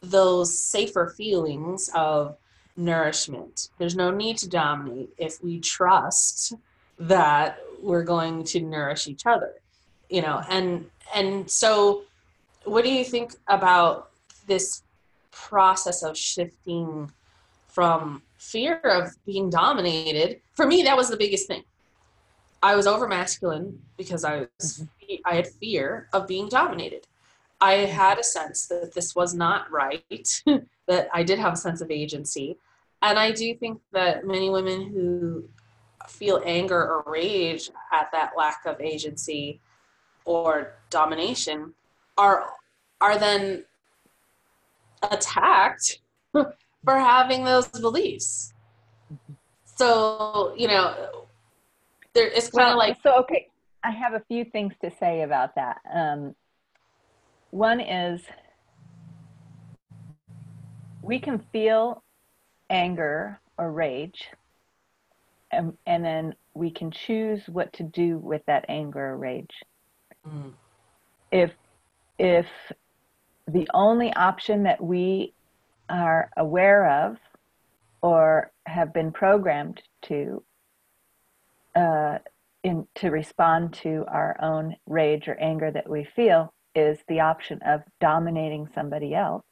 [0.00, 2.36] those safer feelings of
[2.76, 3.70] nourishment.
[3.78, 6.54] There's no need to dominate if we trust
[6.98, 9.54] that we're going to nourish each other.
[10.08, 12.02] You know, and and so
[12.64, 14.10] what do you think about
[14.46, 14.82] this
[15.30, 17.10] process of shifting
[17.68, 20.40] from fear of being dominated?
[20.54, 21.64] For me, that was the biggest thing.
[22.62, 25.14] I was over masculine because I was mm-hmm.
[25.24, 27.06] I had fear of being dominated.
[27.60, 30.42] I had a sense that this was not right,
[30.86, 32.58] that I did have a sense of agency,
[33.02, 35.48] and I do think that many women who
[36.08, 39.60] feel anger or rage at that lack of agency
[40.24, 41.74] or domination
[42.16, 42.50] are
[43.00, 43.64] are then
[45.10, 46.00] attacked
[46.32, 46.46] for
[46.86, 48.54] having those beliefs.
[49.64, 51.26] So, you know,
[52.14, 53.48] there it's kind of well, like so okay.
[53.84, 55.80] I have a few things to say about that.
[55.94, 56.34] Um,
[57.50, 58.22] one is
[61.02, 62.02] we can feel
[62.70, 64.28] anger or rage
[65.50, 69.62] and, and then we can choose what to do with that anger or rage
[70.28, 70.52] mm.
[71.30, 71.52] if
[72.18, 72.46] if
[73.46, 75.32] the only option that we
[75.88, 77.16] are aware of
[78.02, 80.42] or have been programmed to
[81.76, 82.18] uh,
[82.62, 87.60] in to respond to our own rage or anger that we feel is the option
[87.64, 89.44] of dominating somebody else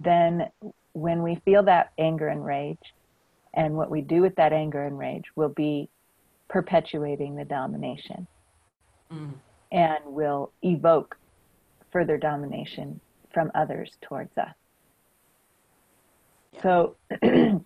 [0.00, 0.48] then
[0.92, 2.94] when we feel that anger and rage
[3.54, 5.88] and what we do with that anger and rage will be
[6.48, 8.26] perpetuating the domination
[9.12, 9.32] mm.
[9.70, 11.16] and will evoke
[11.90, 13.00] further domination
[13.32, 14.54] from others towards us.
[16.52, 16.62] Yeah.
[16.62, 16.96] So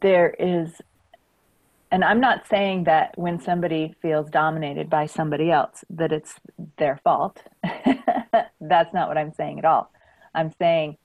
[0.00, 0.80] there is,
[1.90, 6.34] and I'm not saying that when somebody feels dominated by somebody else, that it's
[6.76, 7.42] their fault.
[8.60, 9.90] That's not what I'm saying at all.
[10.34, 10.96] I'm saying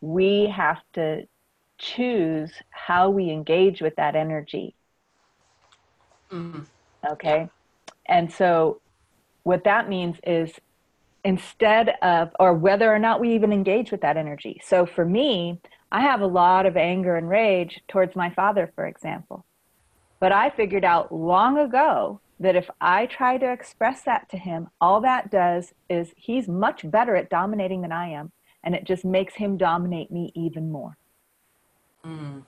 [0.00, 1.26] we have to
[1.78, 4.74] choose how we engage with that energy.
[6.30, 6.66] Mm.
[7.08, 7.48] Okay.
[8.06, 8.80] And so
[9.42, 10.52] what that means is
[11.24, 14.60] instead of, or whether or not we even engage with that energy.
[14.64, 18.86] So for me, I have a lot of anger and rage towards my father, for
[18.86, 19.44] example.
[20.20, 24.68] But I figured out long ago that if I try to express that to him,
[24.80, 28.32] all that does is he's much better at dominating than I am
[28.64, 30.96] and it just makes him dominate me even more.
[32.04, 32.44] Mm.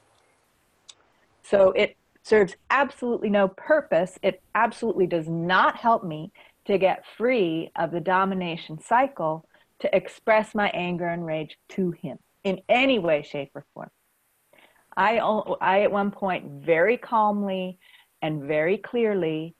[1.42, 4.18] So it serves absolutely no purpose.
[4.22, 6.32] It absolutely does not help me
[6.66, 9.46] to get free of the domination cycle
[9.80, 13.90] to express my anger and rage to him in any way, shape, or form.
[14.96, 15.18] I,
[15.60, 17.78] I at one point very calmly
[18.22, 19.54] and very clearly,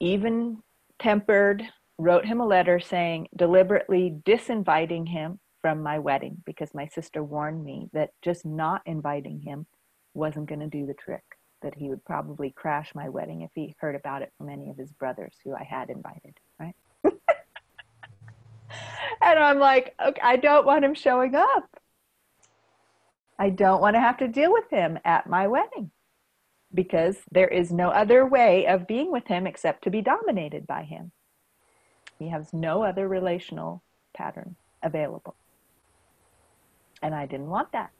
[0.00, 0.62] even
[0.98, 1.62] tempered
[1.98, 7.64] wrote him a letter saying, deliberately disinviting him from my wedding because my sister warned
[7.64, 9.66] me that just not inviting him
[10.14, 11.24] wasn't going to do the trick,
[11.62, 14.76] that he would probably crash my wedding if he heard about it from any of
[14.76, 16.74] his brothers who I had invited, right?
[17.04, 17.14] and
[19.38, 21.68] I'm like, okay, I don't want him showing up.
[23.38, 25.90] I don't want to have to deal with him at my wedding
[26.74, 30.82] because there is no other way of being with him except to be dominated by
[30.82, 31.12] him.
[32.18, 33.82] He has no other relational
[34.14, 35.36] pattern available.
[37.02, 37.90] And I didn't want that.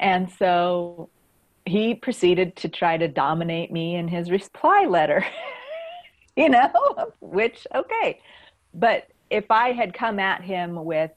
[0.00, 1.08] And so
[1.64, 5.24] he proceeded to try to dominate me in his reply letter,
[6.36, 6.70] you know,
[7.20, 8.20] which, okay.
[8.74, 11.10] But if I had come at him with,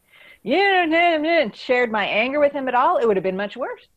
[0.43, 3.87] you know, shared my anger with him at all, it would have been much worse.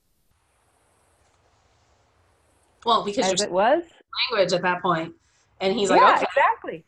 [2.84, 3.82] Well, because As it was
[4.30, 5.14] language at that point,
[5.60, 6.26] and he's like, yeah, okay.
[6.28, 6.84] exactly.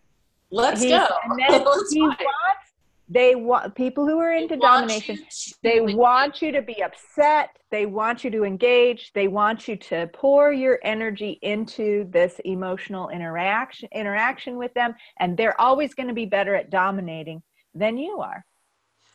[0.51, 1.09] Let's He's, go.
[1.25, 2.23] And then he wants,
[3.09, 5.19] they want people who are into domination.
[5.63, 7.51] They want you to be upset.
[7.71, 9.13] They want you to engage.
[9.13, 15.37] They want you to pour your energy into this emotional interaction interaction with them, and
[15.37, 17.43] they're always going to be better at dominating
[17.75, 18.45] than you are.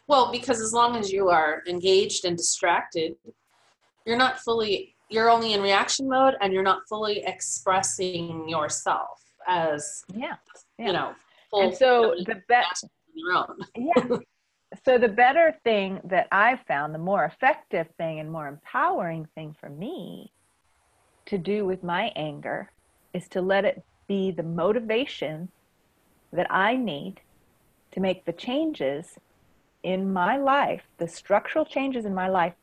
[0.07, 3.15] Well, because as long as you are engaged and distracted,
[4.05, 10.03] you're not fully you're only in reaction mode and you're not fully expressing yourself as
[10.13, 10.35] yeah,
[10.77, 10.87] yeah.
[10.87, 11.13] you know
[11.53, 12.85] and so the best
[13.75, 14.17] yeah
[14.85, 19.55] so the better thing that i've found the more effective thing and more empowering thing
[19.59, 20.31] for me
[21.25, 22.71] to do with my anger
[23.13, 25.49] is to let it be the motivation
[26.31, 27.19] that i need
[27.91, 29.17] to make the changes
[29.81, 32.53] in my life the structural changes in my life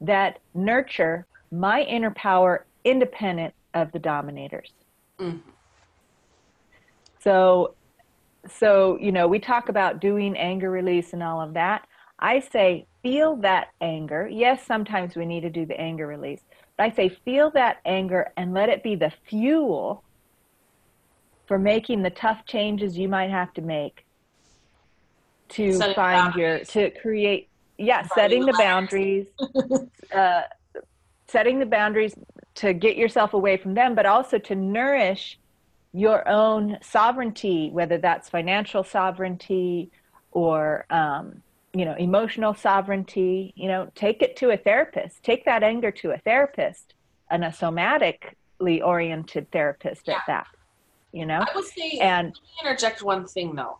[0.00, 4.72] that nurture my inner power independent of the dominators
[5.18, 5.38] mm-hmm.
[7.20, 7.74] so
[8.48, 11.86] so you know we talk about doing anger release and all of that
[12.18, 16.40] i say feel that anger yes sometimes we need to do the anger release
[16.76, 20.02] but i say feel that anger and let it be the fuel
[21.46, 24.04] for making the tough changes you might have to make
[25.48, 26.74] to setting find boundaries.
[26.74, 27.48] your to create
[27.78, 29.26] yeah setting the boundaries
[30.14, 30.42] uh,
[31.34, 32.14] setting the boundaries
[32.54, 35.38] to get yourself away from them but also to nourish
[35.92, 39.90] your own sovereignty, whether that's financial sovereignty
[40.32, 43.52] or um, you know emotional sovereignty.
[43.56, 45.22] You know, take it to a therapist.
[45.22, 46.94] Take that anger to a therapist
[47.30, 50.14] and a somatic sexually oriented therapist yeah.
[50.14, 50.46] at that.
[51.12, 51.98] You know, I would say.
[52.00, 53.78] And let me interject one thing though.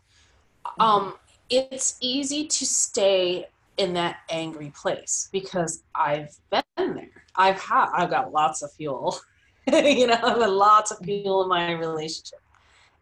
[0.66, 0.82] Mm-hmm.
[0.82, 1.14] Um,
[1.50, 3.46] it's easy to stay
[3.76, 7.24] in that angry place because I've been there.
[7.36, 7.90] I've had.
[7.92, 9.18] I've got lots of fuel.
[9.66, 12.40] you know, I've lots of fuel in my relationship.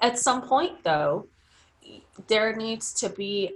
[0.01, 1.27] At some point, though,
[2.29, 3.53] there needs to be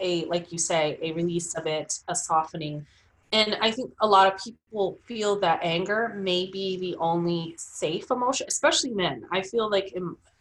[0.00, 2.86] a, like you say, a release of it, a softening.
[3.32, 8.10] And I think a lot of people feel that anger may be the only safe
[8.10, 9.24] emotion, especially men.
[9.32, 9.96] I feel like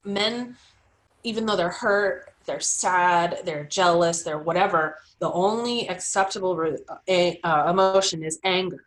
[0.05, 0.55] men,
[1.23, 6.75] even though they're hurt, they're sad, they're jealous, they're whatever, the only acceptable
[7.07, 8.83] uh, emotion is anger.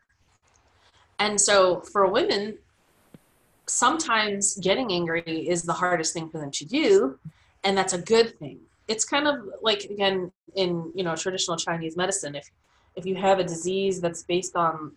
[1.20, 2.58] And so for women,
[3.66, 7.18] sometimes getting angry is the hardest thing for them to do,
[7.62, 8.58] and that's a good thing
[8.90, 12.34] it's kind of like again in you know traditional Chinese medicine.
[12.34, 12.50] If
[12.96, 14.92] if you have a disease that's based on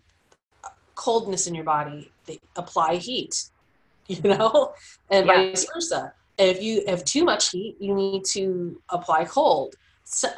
[0.96, 3.46] coldness in your body, they apply heat,
[4.08, 4.74] you know,
[5.12, 5.34] and yeah.
[5.34, 6.14] vice versa.
[6.38, 9.76] If you have too much heat, you need to apply cold.
[10.04, 10.30] So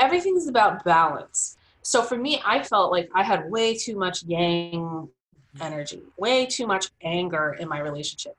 [0.00, 1.56] everything's about balance.
[1.82, 5.08] So for me, I felt like I had way too much yang
[5.60, 8.36] energy, way too much anger in my relationship.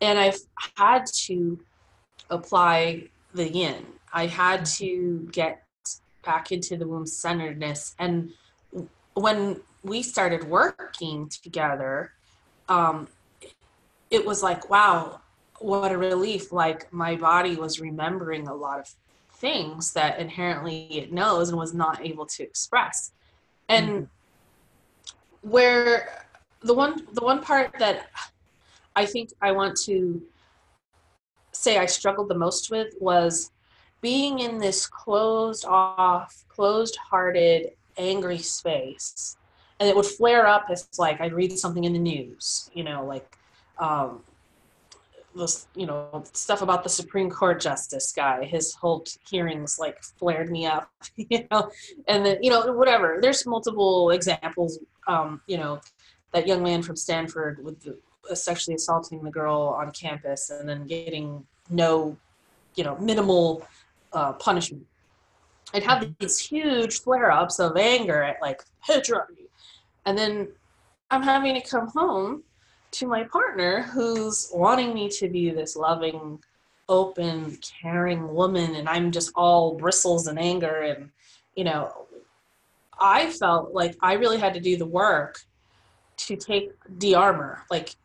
[0.00, 0.38] And I've
[0.76, 1.58] had to
[2.30, 3.84] apply the yin.
[4.12, 5.64] I had to get
[6.24, 7.94] back into the womb centeredness.
[7.98, 8.32] And
[9.14, 12.12] when we started working together,
[12.68, 13.08] um,
[14.10, 15.20] it was like, wow,
[15.60, 16.52] what a relief.
[16.52, 18.94] Like my body was remembering a lot of
[19.34, 23.12] things that inherently it knows and was not able to express.
[23.68, 25.50] And mm-hmm.
[25.50, 26.26] where
[26.62, 28.08] the one the one part that
[28.96, 30.22] I think I want to
[31.52, 33.50] say I struggled the most with was
[34.00, 39.36] being in this closed off, closed hearted, angry space.
[39.80, 43.04] And it would flare up as like I'd read something in the news, you know,
[43.04, 43.36] like
[43.78, 44.22] um,
[45.34, 48.44] this, you know, stuff about the Supreme Court justice guy.
[48.44, 51.70] His whole hearings like flared me up, you know,
[52.08, 53.18] and then you know whatever.
[53.20, 55.80] There's multiple examples, um, you know,
[56.32, 57.98] that young man from Stanford with the,
[58.30, 62.16] uh, sexually assaulting the girl on campus and then getting no,
[62.74, 63.66] you know, minimal
[64.12, 64.86] uh, punishment.
[65.72, 69.48] I'd have these huge flare ups of anger at like patriarchy.
[70.06, 70.48] And then
[71.10, 72.42] I'm having to come home
[72.94, 76.42] to my partner who's wanting me to be this loving,
[76.88, 78.76] open, caring woman.
[78.76, 80.82] And I'm just all bristles and anger.
[80.82, 81.10] And,
[81.56, 82.06] you know,
[83.00, 85.40] I felt like I really had to do the work
[86.16, 87.62] to take de armor.
[87.70, 87.96] Like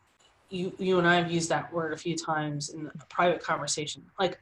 [0.50, 4.04] you, you and I have used that word a few times in a private conversation.
[4.20, 4.40] Like,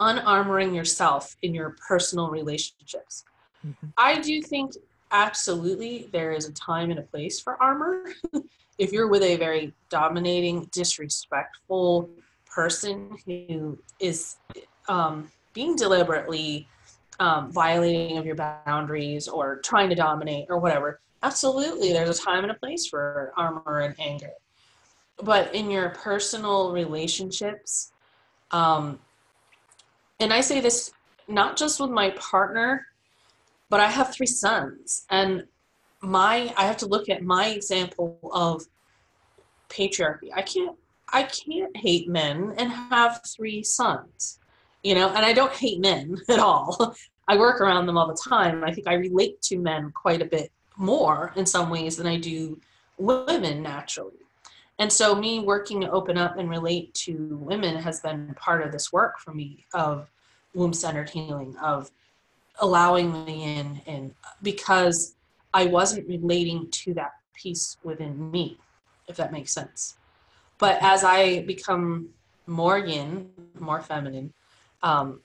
[0.00, 3.24] unarmoring yourself in your personal relationships.
[3.66, 3.88] Mm-hmm.
[3.96, 4.72] I do think
[5.12, 8.12] absolutely there is a time and a place for armor.
[8.78, 12.08] if you're with a very dominating, disrespectful
[12.46, 14.36] person who is
[14.88, 16.68] um, being deliberately
[17.20, 22.42] um, violating of your boundaries or trying to dominate or whatever, absolutely there's a time
[22.42, 24.32] and a place for armor and anger.
[25.22, 27.92] But in your personal relationships,
[28.50, 28.98] um,
[30.18, 30.92] and I say this
[31.28, 32.86] not just with my partner,
[33.68, 35.44] but I have three sons, and
[36.02, 38.66] my I have to look at my example of
[39.68, 40.28] patriarchy.
[40.34, 40.76] I can't
[41.12, 44.38] I can't hate men and have three sons,
[44.82, 46.94] you know, and I don't hate men at all.
[47.28, 48.64] I work around them all the time.
[48.64, 52.18] I think I relate to men quite a bit more in some ways than I
[52.18, 52.60] do
[52.98, 54.16] women naturally.
[54.78, 58.72] And so, me working to open up and relate to women has been part of
[58.72, 60.10] this work for me of
[60.54, 61.90] womb centered healing, of
[62.60, 65.14] allowing me in, and because
[65.54, 68.58] I wasn't relating to that piece within me,
[69.08, 69.96] if that makes sense.
[70.58, 72.08] But as I become
[72.46, 74.32] more yin, more feminine,
[74.82, 75.20] um,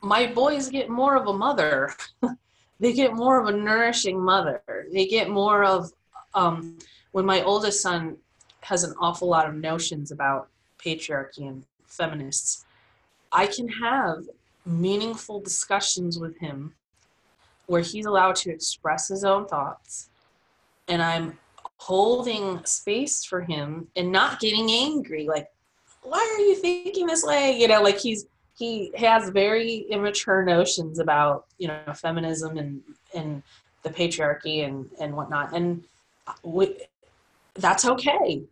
[0.00, 1.92] my boys get more of a mother.
[2.80, 4.62] they get more of a nourishing mother.
[4.92, 5.92] They get more of
[6.34, 6.78] um,
[7.12, 8.16] when my oldest son
[8.62, 12.64] has an awful lot of notions about patriarchy and feminists,
[13.32, 14.24] I can have
[14.64, 16.74] meaningful discussions with him
[17.70, 20.10] where he's allowed to express his own thoughts
[20.88, 21.38] and I'm
[21.76, 25.46] holding space for him and not getting angry like
[26.02, 27.56] why are you thinking this way?
[27.56, 28.26] You know like he's
[28.58, 32.82] he has very immature notions about you know feminism and
[33.14, 33.40] and
[33.84, 35.84] the patriarchy and and whatnot and
[36.42, 36.76] we,
[37.54, 38.42] that's okay.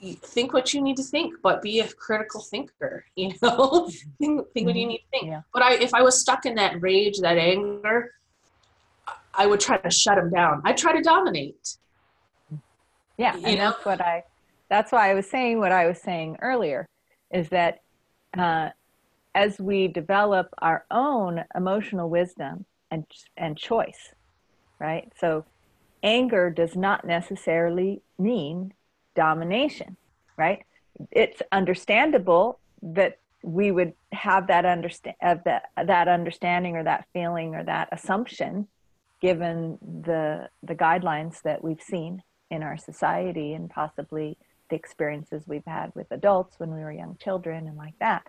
[0.00, 3.88] Think what you need to think but be a critical thinker you know?
[4.18, 4.88] Think, think what you mm-hmm.
[4.88, 5.26] need to think.
[5.26, 5.42] Yeah.
[5.54, 8.12] but i if i was stuck in that rage that anger
[9.38, 11.76] i would try to shut him down i try to dominate
[13.16, 13.70] yeah and know?
[13.70, 14.22] that's what i
[14.68, 16.86] that's why I was saying what I was saying earlier
[17.32, 17.80] is that
[18.36, 18.70] uh,
[19.34, 23.04] as we develop our own emotional wisdom and,
[23.36, 24.12] and choice,
[24.78, 25.10] right?
[25.18, 25.44] So
[26.02, 28.74] anger does not necessarily mean
[29.14, 29.96] domination,
[30.36, 30.64] right?
[31.10, 37.54] It's understandable that we would have that understand of that that understanding or that feeling
[37.54, 38.66] or that assumption
[39.20, 44.36] given the the guidelines that we've seen in our society and possibly
[44.70, 48.26] the experiences we've had with adults when we were young children and like that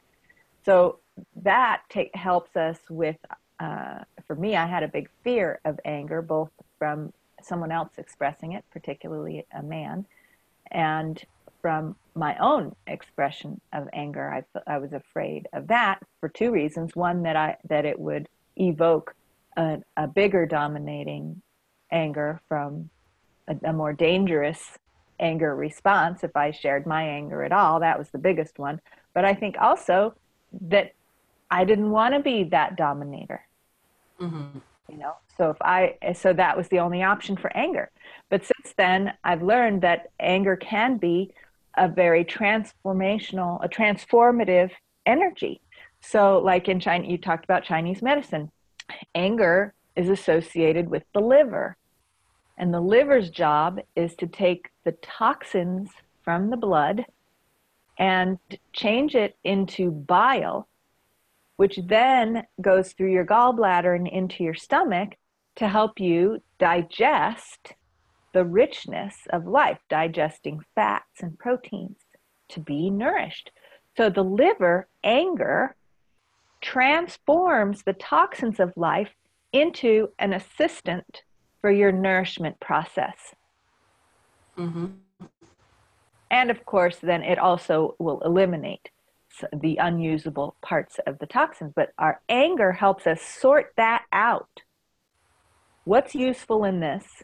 [0.66, 1.00] so
[1.36, 1.84] that
[2.14, 3.18] helps us with
[3.60, 8.54] uh, for me i had a big fear of anger both from someone else expressing
[8.54, 10.06] it particularly a man
[10.72, 11.26] and
[11.62, 14.32] from my own expression of anger.
[14.32, 16.96] I, I was afraid of that for two reasons.
[16.96, 18.28] One, that I that it would
[18.58, 19.16] evoke
[19.60, 21.42] a, a bigger dominating
[21.92, 22.90] anger from
[23.48, 24.78] a, a more dangerous
[25.20, 27.82] anger response if I shared my anger at all.
[27.82, 28.80] That was the biggest one.
[29.14, 30.16] But I think also
[30.62, 30.94] that
[31.52, 33.42] I didn't want to be that dominator.
[34.22, 34.60] Mm-hmm.
[34.90, 37.92] You know, so if I so that was the only option for anger.
[38.30, 41.34] But since then, I've learned that anger can be
[41.78, 44.72] a very transformational, a transformative
[45.06, 45.62] energy.
[46.02, 48.52] So, like in China, you talked about Chinese medicine.
[49.16, 51.78] Anger is associated with the liver.
[52.58, 55.90] And the liver's job is to take the toxins
[56.24, 57.06] from the blood
[57.98, 58.38] and
[58.74, 60.68] change it into bile,
[61.58, 65.16] which then goes through your gallbladder and into your stomach
[65.56, 67.74] to help you digest
[68.34, 71.98] the richness of life, digesting fats and proteins
[72.50, 73.52] to be nourished.
[73.98, 75.76] So the liver, anger,
[76.62, 79.12] transforms the toxins of life
[79.54, 81.24] into an assistant
[81.62, 83.36] for your nourishment process.
[84.58, 84.88] Mm-hmm.
[86.32, 88.90] And of course, then it also will eliminate
[89.54, 91.74] the unusable parts of the toxins.
[91.76, 94.62] But our anger helps us sort that out.
[95.86, 97.24] What's useful in this?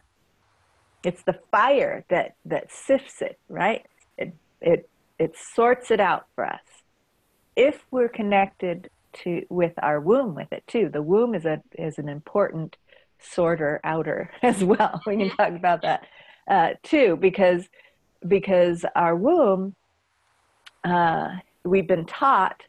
[1.04, 3.86] It's the fire that that sifts it, right?
[4.18, 6.60] It it it sorts it out for us.
[7.54, 8.90] If we're connected
[9.22, 12.76] to with our womb with it too, the womb is a is an important
[13.18, 15.00] sorter outer as well.
[15.06, 16.06] We can talk about that
[16.48, 17.68] uh, too, because
[18.26, 19.74] because our womb,
[20.84, 21.28] uh,
[21.64, 22.62] we've been taught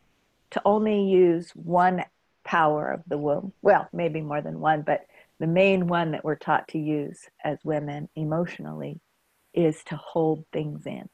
[0.52, 2.04] to only use one
[2.44, 3.54] power of the womb.
[3.62, 5.02] Well, maybe more than one, but
[5.40, 9.00] the main one that we're taught to use as women emotionally
[9.54, 11.10] is to hold things in.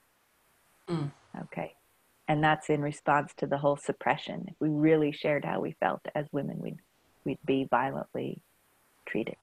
[0.88, 1.12] Mm.
[1.44, 1.76] Okay.
[2.34, 4.46] And that's in response to the whole suppression.
[4.48, 6.80] If we really shared how we felt as women, we'd,
[7.26, 8.42] we'd be violently
[9.06, 9.36] treated.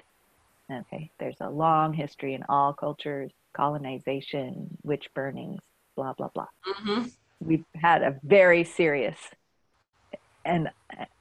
[0.68, 1.12] Okay.
[1.20, 5.60] There's a long history in all cultures colonization, witch burnings,
[5.94, 6.48] blah, blah, blah.
[6.66, 7.04] Mm-hmm.
[7.38, 9.16] We've had a very serious
[10.44, 10.68] and,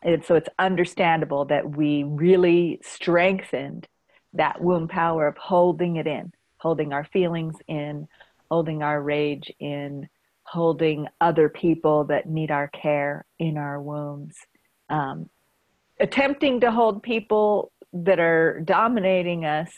[0.02, 3.88] and so it's understandable that we really strengthened
[4.34, 8.08] that womb power of holding it in, holding our feelings in,
[8.50, 10.10] holding our rage in,
[10.52, 14.36] holding other people that need our care in our wombs,
[14.90, 15.30] um,
[16.00, 19.72] attempting to hold people that are dominating us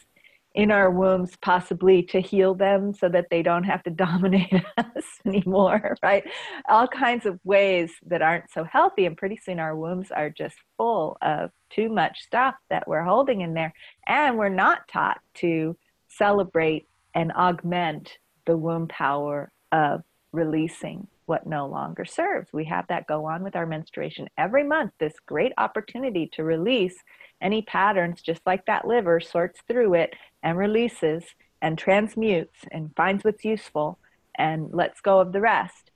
[0.53, 5.05] in our wombs possibly to heal them so that they don't have to dominate us
[5.25, 6.23] anymore right?
[6.69, 10.55] All kinds of ways that aren't so healthy and pretty soon our wombs are just
[10.77, 13.73] full of too much stuff that we're holding in there.
[14.07, 15.77] And we're not taught to
[16.09, 20.01] celebrate and augment the womb power of
[20.31, 24.91] releasing what no longer serves we have that go on with our menstruation every month
[24.99, 26.95] this great opportunity to release
[27.41, 30.13] any patterns, just like that liver sorts through it
[30.43, 31.23] and releases
[31.61, 33.97] and transmutes and finds what's useful
[34.35, 35.91] and lets go of the rest.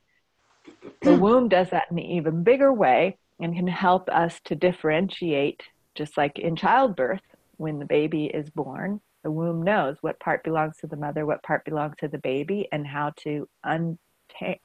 [1.01, 5.61] The womb does that in an even bigger way and can help us to differentiate,
[5.93, 7.21] just like in childbirth,
[7.57, 9.01] when the baby is born.
[9.23, 12.67] The womb knows what part belongs to the mother, what part belongs to the baby,
[12.71, 13.47] and how to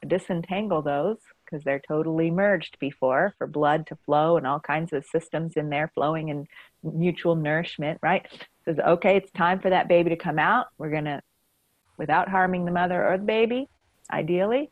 [0.06, 5.04] disentangle those because they're totally merged before for blood to flow and all kinds of
[5.04, 6.46] systems in there flowing in
[6.82, 8.26] mutual nourishment, right?
[8.64, 10.66] Says, okay, it's time for that baby to come out.
[10.78, 11.22] We're going to,
[11.98, 13.68] without harming the mother or the baby,
[14.12, 14.70] ideally,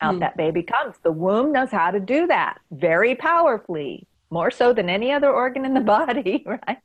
[0.00, 0.20] out mm.
[0.20, 0.96] that baby comes.
[1.02, 5.64] The womb knows how to do that very powerfully, more so than any other organ
[5.64, 6.60] in the body, right?
[6.66, 6.78] right.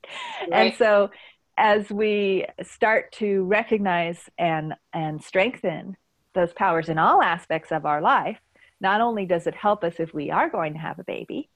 [0.52, 1.12] And so
[1.58, 5.96] as we start to recognize and and strengthen
[6.36, 8.38] those powers in all aspects of our life,
[8.80, 11.50] not only does it help us if we are going to have a baby,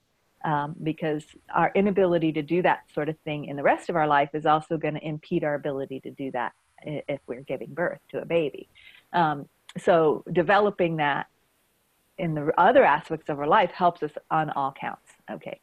[0.44, 1.24] um, because
[1.54, 4.46] our inability to do that sort of thing in the rest of our life is
[4.46, 6.52] also going to impede our ability to do that
[6.82, 8.68] if we're giving birth to a baby.
[9.12, 11.26] Um, so developing that
[12.18, 15.12] in the other aspects of our life helps us on all counts.
[15.30, 15.60] Okay.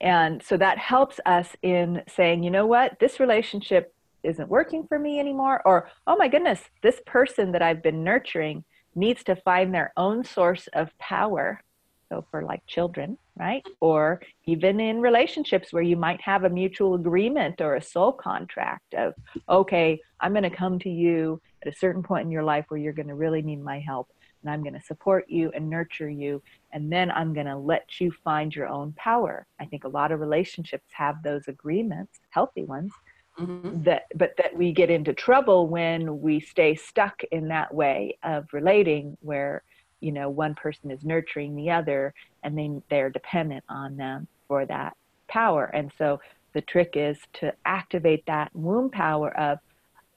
[0.00, 4.98] And so that helps us in saying, you know what, this relationship isn't working for
[4.98, 5.62] me anymore.
[5.64, 8.64] Or, oh my goodness, this person that I've been nurturing
[8.94, 11.62] needs to find their own source of power.
[12.08, 13.64] So, for like children, right?
[13.80, 18.92] Or even in relationships where you might have a mutual agreement or a soul contract
[18.92, 19.14] of,
[19.48, 22.78] okay, I'm going to come to you at a certain point in your life where
[22.78, 24.10] you're going to really need my help.
[24.42, 26.42] And I'm going to support you and nurture you.
[26.72, 29.46] And then I'm going to let you find your own power.
[29.60, 32.92] I think a lot of relationships have those agreements, healthy ones,
[33.38, 33.84] Mm-hmm.
[33.84, 38.44] that but that we get into trouble when we stay stuck in that way of
[38.52, 39.62] relating where
[40.00, 42.12] you know one person is nurturing the other
[42.42, 44.96] and then they're dependent on them for that
[45.28, 45.64] power.
[45.64, 46.20] And so
[46.52, 49.58] the trick is to activate that womb power of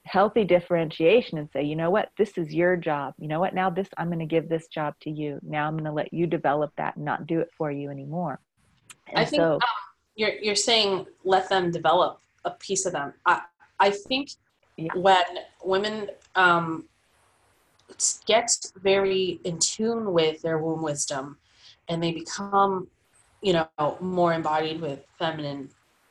[0.03, 2.09] healthy differentiation and say you know what?
[2.17, 3.13] This is your job.
[3.17, 3.55] You know what?
[3.55, 5.39] Now this i'm going to give this job to you.
[5.41, 8.39] Now i'm going to let you develop that and not do it for you anymore.
[9.07, 9.59] And i think so, um,
[10.15, 13.13] you're, you're saying let them develop a piece of them.
[13.25, 13.41] I,
[13.79, 14.29] I think
[14.77, 14.93] yeah.
[14.95, 15.25] when
[15.63, 16.85] women um,
[18.25, 21.37] get very in tune with their womb wisdom
[21.89, 22.87] and they become,
[23.41, 25.69] you know, more embodied with feminine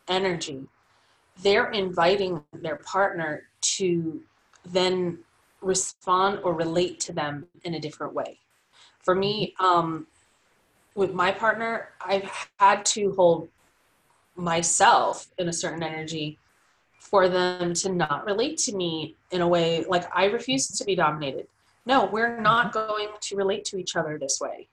[0.09, 0.63] energy,
[1.43, 4.23] they're inviting their partner to
[4.67, 5.19] then
[5.61, 8.39] respond or relate to them in a different way.
[9.03, 9.65] For me, mm-hmm.
[9.65, 10.07] um,
[10.95, 13.49] with my partner, I've had to hold
[14.37, 16.39] myself in a certain energy
[16.99, 20.97] for them to not relate to me in a way like I refuse to be
[20.97, 21.47] dominated.
[21.87, 22.87] No, we're not mm-hmm.
[22.87, 24.69] going to relate to each other this way.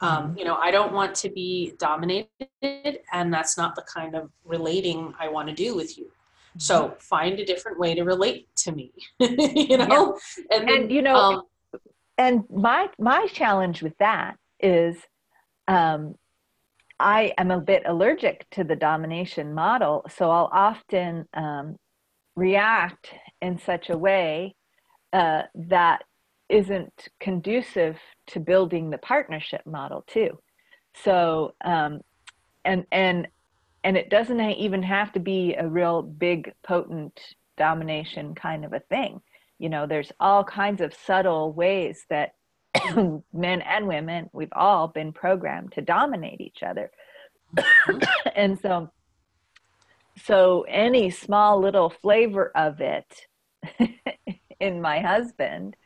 [0.00, 0.38] Um, mm-hmm.
[0.38, 5.14] you know, I don't want to be dominated, and that's not the kind of relating
[5.18, 6.10] I want to do with you.
[6.58, 6.98] So mm-hmm.
[6.98, 8.92] find a different way to relate to me.
[9.18, 10.58] you know, yeah.
[10.58, 11.42] and, then, and, you know, um,
[12.18, 14.96] and my my challenge with that is
[15.68, 16.16] um,
[16.98, 21.76] I am a bit allergic to the domination model, so I'll often um,
[22.34, 23.10] react
[23.42, 24.54] in such a way
[25.12, 26.04] uh, that
[26.48, 30.38] isn't conducive to building the partnership model too.
[31.04, 32.00] So, um,
[32.64, 33.28] and and
[33.84, 37.20] and it doesn't even have to be a real big, potent
[37.56, 39.20] domination kind of a thing.
[39.58, 42.32] You know, there's all kinds of subtle ways that
[43.32, 46.90] men and women, we've all been programmed to dominate each other.
[48.36, 48.90] and so,
[50.24, 53.26] so any small little flavor of it
[54.60, 55.76] in my husband,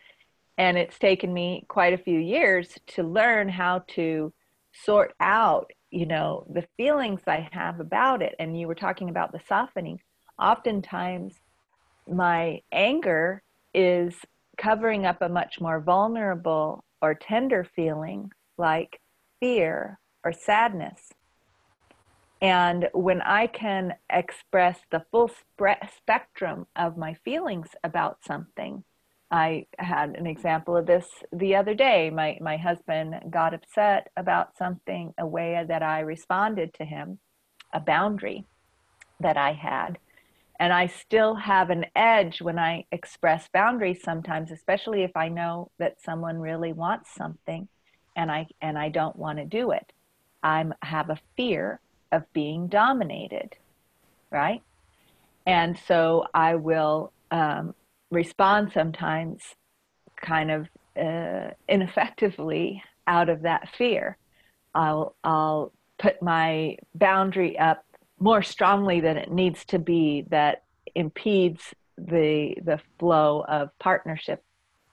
[0.59, 4.33] and it's taken me quite a few years to learn how to
[4.73, 8.35] sort out, you know, the feelings I have about it.
[8.39, 10.01] And you were talking about the softening.
[10.39, 11.35] Oftentimes,
[12.07, 13.43] my anger
[13.75, 14.15] is
[14.61, 19.01] covering up a much more vulnerable or tender feeling like
[19.41, 21.13] fear or sadness.
[22.43, 28.85] And when I can express the full spe- spectrum of my feelings about something,
[29.31, 32.11] I had an example of this the other day.
[32.11, 37.19] My, my husband got upset about something, a way that I responded to him,
[37.73, 38.45] a boundary
[39.21, 39.99] that I had
[40.61, 45.71] and I still have an edge when I express boundaries sometimes, especially if I know
[45.79, 47.67] that someone really wants something
[48.15, 49.91] and I and I don't want to do it.
[50.43, 51.81] I have a fear
[52.13, 53.57] of being dominated,
[54.31, 54.63] right?
[55.47, 57.75] And so I will um,
[58.11, 59.43] respond sometimes
[60.21, 64.19] kind of uh, ineffectively out of that fear.
[64.75, 67.83] I'll I'll put my boundary up
[68.21, 70.63] more strongly than it needs to be that
[70.95, 74.43] impedes the the flow of partnership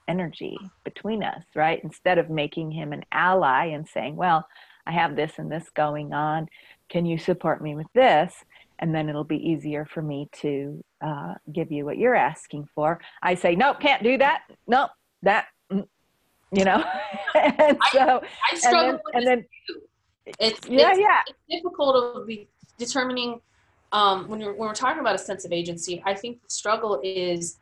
[0.07, 1.81] energy between us right?
[1.83, 4.47] Instead of making him an ally and saying well
[4.85, 6.47] i have this and this going on.
[6.89, 8.33] Can you support me with this?
[8.79, 12.99] And then it'll be easier for me to uh, give you what you're asking for.
[13.21, 14.43] I say nope can't do that.
[14.67, 14.91] Nope
[15.23, 15.87] that mm,
[16.51, 16.83] you know?
[17.35, 19.45] And so I, I struggle and then, and then
[20.39, 21.21] it's yeah it's, yeah.
[21.27, 22.47] it's difficult to be
[22.77, 23.41] determining
[23.91, 26.99] um, when, you're, when we're talking about a sense of agency, I think the struggle
[27.03, 27.57] is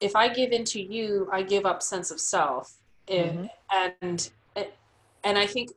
[0.00, 2.74] if I give in to you, I give up sense of self.
[3.06, 3.46] Mm-hmm.
[3.70, 4.30] And,
[5.24, 5.70] and I think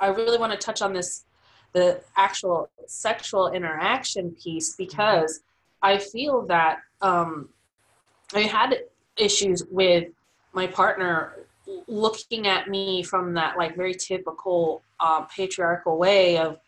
[0.00, 1.24] I really want to touch on this,
[1.72, 5.40] the actual sexual interaction piece, because
[5.82, 7.48] I feel that um,
[8.34, 8.78] I had
[9.16, 10.08] issues with
[10.52, 11.46] my partner
[11.86, 16.58] looking at me from that like very typical um, patriarchal way of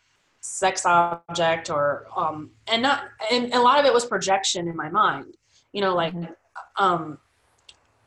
[0.47, 4.89] sex object or um and not and a lot of it was projection in my
[4.89, 5.35] mind
[5.73, 6.83] you know like mm-hmm.
[6.83, 7.17] um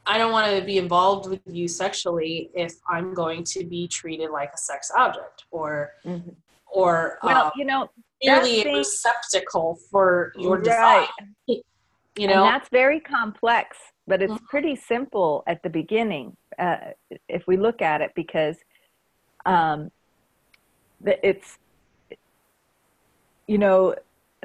[0.06, 4.30] I don't want to be involved with you sexually if I'm going to be treated
[4.30, 6.34] like a sex object or Mhm.
[6.66, 7.90] or Well, um, you know,
[8.24, 10.64] merely a receptacle for your Right.
[10.64, 11.06] desire.
[11.46, 11.62] You
[12.18, 13.76] and know, that's very complex,
[14.06, 14.44] but it's Mhm.
[14.46, 16.92] pretty simple at the beginning uh,
[17.28, 18.56] if we look at it because
[19.46, 19.90] um,
[21.00, 21.58] the- it's
[23.50, 23.94] you know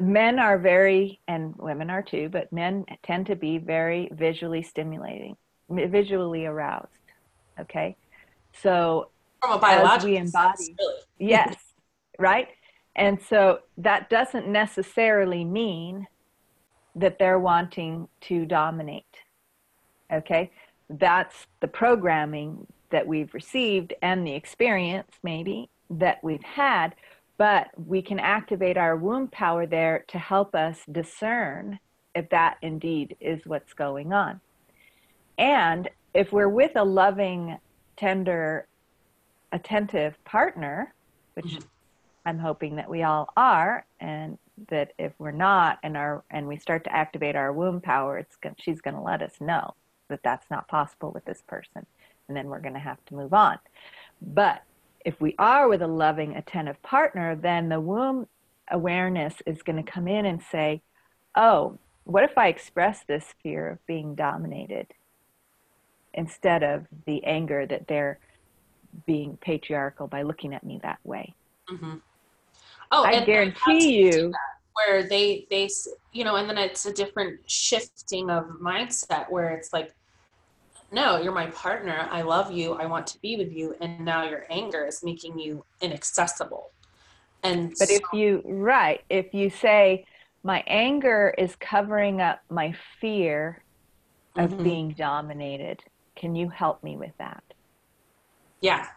[0.01, 5.35] men are very and women are too but men tend to be very visually stimulating
[5.69, 6.89] visually aroused
[7.59, 7.95] okay?
[8.61, 9.09] So
[9.41, 10.95] from a biological we sense, really.
[11.19, 11.55] yes
[12.17, 12.47] right?
[12.95, 16.07] And so that doesn't necessarily mean
[16.95, 19.03] that they're wanting to dominate
[20.11, 20.51] okay?
[20.89, 26.95] That's the programming that we've received and the experience maybe that we've had
[27.37, 31.79] but we can activate our womb power there to help us discern
[32.13, 34.39] if that indeed is what's going on
[35.37, 37.57] and if we're with a loving
[37.97, 38.67] tender
[39.51, 40.93] attentive partner
[41.33, 41.67] which Mhm.
[42.25, 44.37] i'm hoping that we all are and
[44.69, 48.37] that if we're not and our and we start to activate our womb power it's
[48.37, 49.73] going she's going to let us know
[50.07, 51.85] that that's not possible with this person
[52.27, 53.59] and then we're going to have to move on
[54.21, 54.61] but
[55.05, 58.27] if we are with a loving attentive partner then the womb
[58.71, 60.81] awareness is going to come in and say
[61.35, 64.87] oh what if i express this fear of being dominated
[66.13, 68.19] instead of the anger that they're
[69.05, 71.33] being patriarchal by looking at me that way
[71.69, 71.95] Mm-hmm.
[72.91, 74.31] Oh, I guarantee you-
[74.85, 75.69] where they they
[76.11, 79.93] you know, and then it's a different shifting of mindset where it's like,
[80.95, 82.07] no, you're my partner.
[82.09, 82.73] I love you.
[82.73, 86.71] I want to be with you, and now your anger is making you inaccessible.
[87.43, 90.05] And But if you, right, if you say,
[90.43, 93.63] my anger is covering up my fear
[94.37, 94.63] of Mhm.
[94.63, 95.81] being dominated,
[96.15, 97.43] can you help me with that?
[98.61, 98.87] yeah,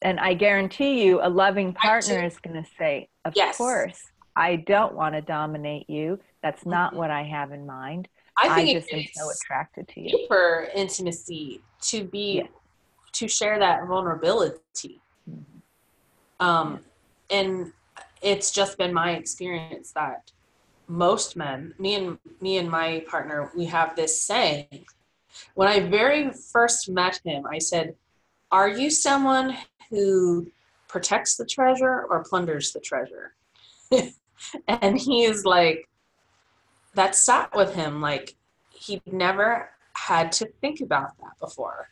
[0.00, 3.56] And I guarantee you, a loving partner is going to say, Of Yes.
[3.56, 4.00] course,
[4.34, 6.18] I don't want to dominate you.
[6.42, 6.96] That's not Mhm.
[6.96, 8.08] what I have in mind.
[8.36, 10.08] I I, think it just am so attracted to you.
[10.18, 12.46] deeper intimacy to be Yeah.
[13.12, 15.02] to share that vulnerability.
[15.28, 15.44] Mhm.
[16.40, 16.84] Um,
[17.30, 17.72] and
[18.22, 20.32] it's just been my experience that
[20.88, 24.86] most men, me and me and my partner, we have this saying.
[25.54, 27.96] When I very first met him, I said,
[28.50, 29.56] "Are you someone
[29.90, 30.50] who
[30.88, 33.34] protects the treasure or plunders the treasure?"
[34.68, 35.88] and he's like,
[36.94, 38.36] that sat with him like
[38.70, 41.88] he never had to think about that before.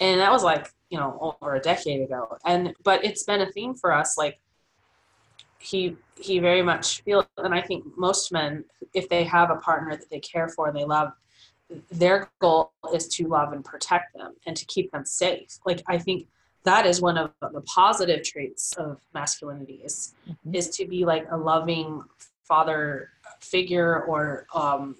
[0.00, 2.36] And that was like you know over a decade ago.
[2.44, 4.38] And but it's been a theme for us like
[5.58, 8.64] he he very much feels and i think most men
[8.94, 11.12] if they have a partner that they care for and they love
[11.92, 15.58] their goal is to love and protect them and to keep them safe.
[15.64, 16.26] Like i think
[16.64, 20.54] that is one of the positive traits of masculinity is Mhm.
[20.56, 22.02] is to be like a loving
[22.42, 24.96] father figure or um,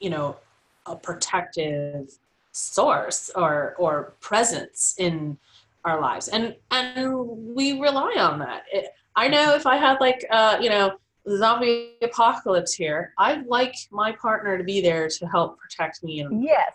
[0.00, 0.36] you know
[0.86, 2.10] a protective
[2.52, 5.36] source or or presence in
[5.84, 7.14] our lives and and
[7.54, 10.92] we rely on that it, i know if i had like uh you know
[11.36, 16.44] zombie apocalypse here i'd like my partner to be there to help protect me and
[16.44, 16.74] Yes.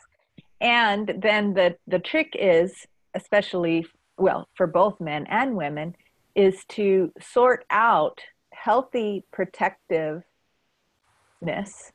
[0.61, 2.73] And then the, the trick is,
[3.15, 3.85] especially,
[4.17, 5.95] well, for both men and women,
[6.35, 8.19] is to sort out
[8.53, 9.23] healthy
[11.41, 11.91] protectiveness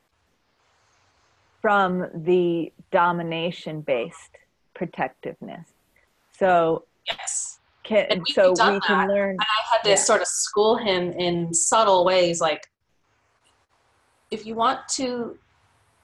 [1.61, 4.37] from the domination based
[4.75, 5.67] protectiveness.
[6.37, 9.07] So, yes can, And so done we can that.
[9.07, 9.37] learn.
[9.39, 9.95] I had to Yeah.
[9.95, 12.61] sort of school him in subtle ways like
[14.31, 15.37] if you want to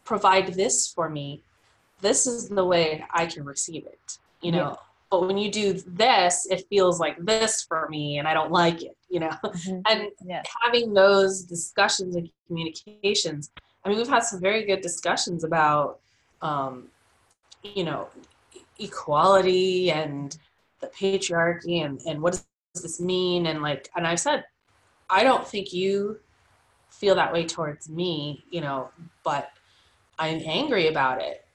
[0.05, 1.43] provide this for me
[2.01, 4.75] this is the way i can receive it you know Yeah.
[5.09, 8.83] but when you do this it feels like this for me and i don't like
[8.83, 9.83] it you know Mhm.
[9.89, 10.45] and Yes.
[10.63, 13.51] having those discussions and communications
[13.83, 15.99] i mean we've had some very good discussions about
[16.41, 16.87] um,
[17.63, 18.07] you know
[18.79, 20.37] equality and
[20.79, 24.43] the patriarchy and, and what does this mean and like and i said
[25.09, 26.19] i don't think you
[26.89, 28.89] feel that way towards me you know
[29.23, 29.51] but
[30.17, 31.45] i'm angry about it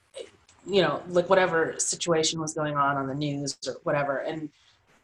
[0.67, 4.49] you know like whatever situation was going on on the news or whatever and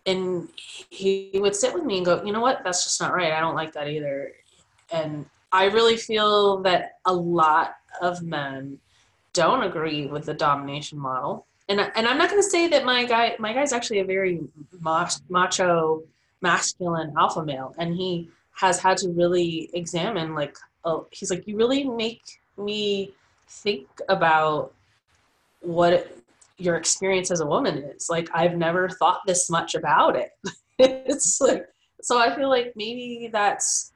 [0.07, 0.49] and
[0.91, 2.63] he would sit with me and go you know what?
[2.65, 3.33] That's just not right.
[3.33, 4.33] I don't like that either.
[4.91, 8.79] And i really feel that a lot of men
[9.35, 11.47] don't agree with the domination model.
[11.69, 14.41] And and i'm not going to say that my guy my guy's actually a very
[14.81, 16.03] mach, macho
[16.41, 21.57] masculine alpha male and he has had to really examine like oh he's like you
[21.57, 22.23] really make
[22.59, 23.13] me
[23.49, 24.75] think about
[25.61, 26.11] what
[26.63, 28.09] your experience as a woman is.
[28.09, 30.31] Like I've never thought this much about it.
[30.79, 31.67] it's like
[32.03, 33.93] so I feel like maybe that's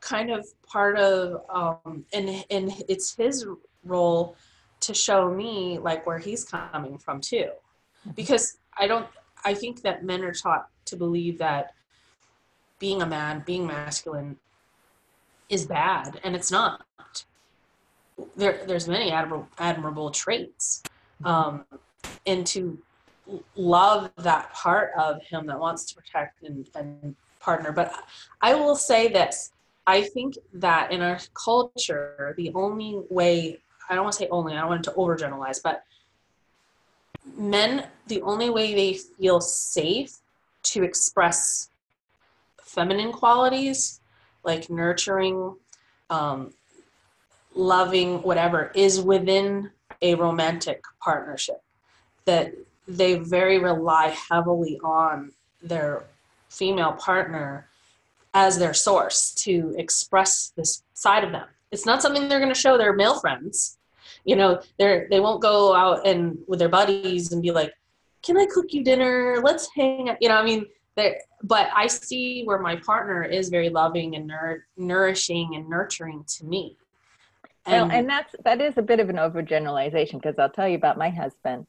[0.00, 3.46] kind of part of um and and it's his
[3.84, 4.36] role
[4.80, 7.36] to show me like where he's coming from too.
[7.46, 8.10] Mm-hmm.
[8.12, 9.06] Because I don't
[9.44, 11.74] I think that men are taught to believe that
[12.78, 14.38] being a man, being masculine
[15.48, 16.84] is bad and it's not.
[18.36, 20.82] There there's many admirable admirable traits.
[21.24, 21.64] Um
[22.26, 22.78] and to
[23.56, 27.72] love that part of him that wants to protect and, and partner.
[27.72, 27.94] But
[28.40, 29.52] I will say this
[29.86, 34.54] I think that in our culture, the only way, I don't want to say only,
[34.54, 35.84] I don't want to overgeneralize, but
[37.36, 40.18] men, the only way they feel safe
[40.62, 41.70] to express
[42.62, 44.00] feminine qualities,
[44.44, 45.56] like nurturing,
[46.08, 46.52] um,
[47.54, 49.70] loving, whatever, is within
[50.02, 51.62] a romantic partnership
[52.30, 52.54] that
[52.86, 56.04] they very rely heavily on their
[56.48, 57.66] female partner
[58.34, 61.48] as their source to express this side of them.
[61.72, 63.78] It's not something they're going to show their male friends.
[64.24, 67.72] You know, they're they won't go out and with their buddies and be like,
[68.22, 69.40] "Can I cook you dinner?
[69.42, 70.66] Let's hang out." You know, I mean,
[71.42, 74.30] but I see where my partner is very loving and
[74.76, 76.76] nourishing and nurturing to me.
[77.66, 80.76] And, well, and that's that is a bit of an overgeneralization because I'll tell you
[80.76, 81.66] about my husband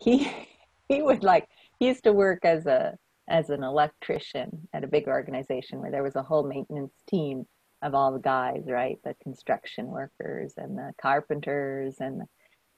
[0.00, 0.30] he
[0.88, 2.96] he would like he used to work as a
[3.28, 7.46] as an electrician at a big organization where there was a whole maintenance team
[7.82, 8.98] of all the guys, right?
[9.04, 12.22] The construction workers and the carpenters and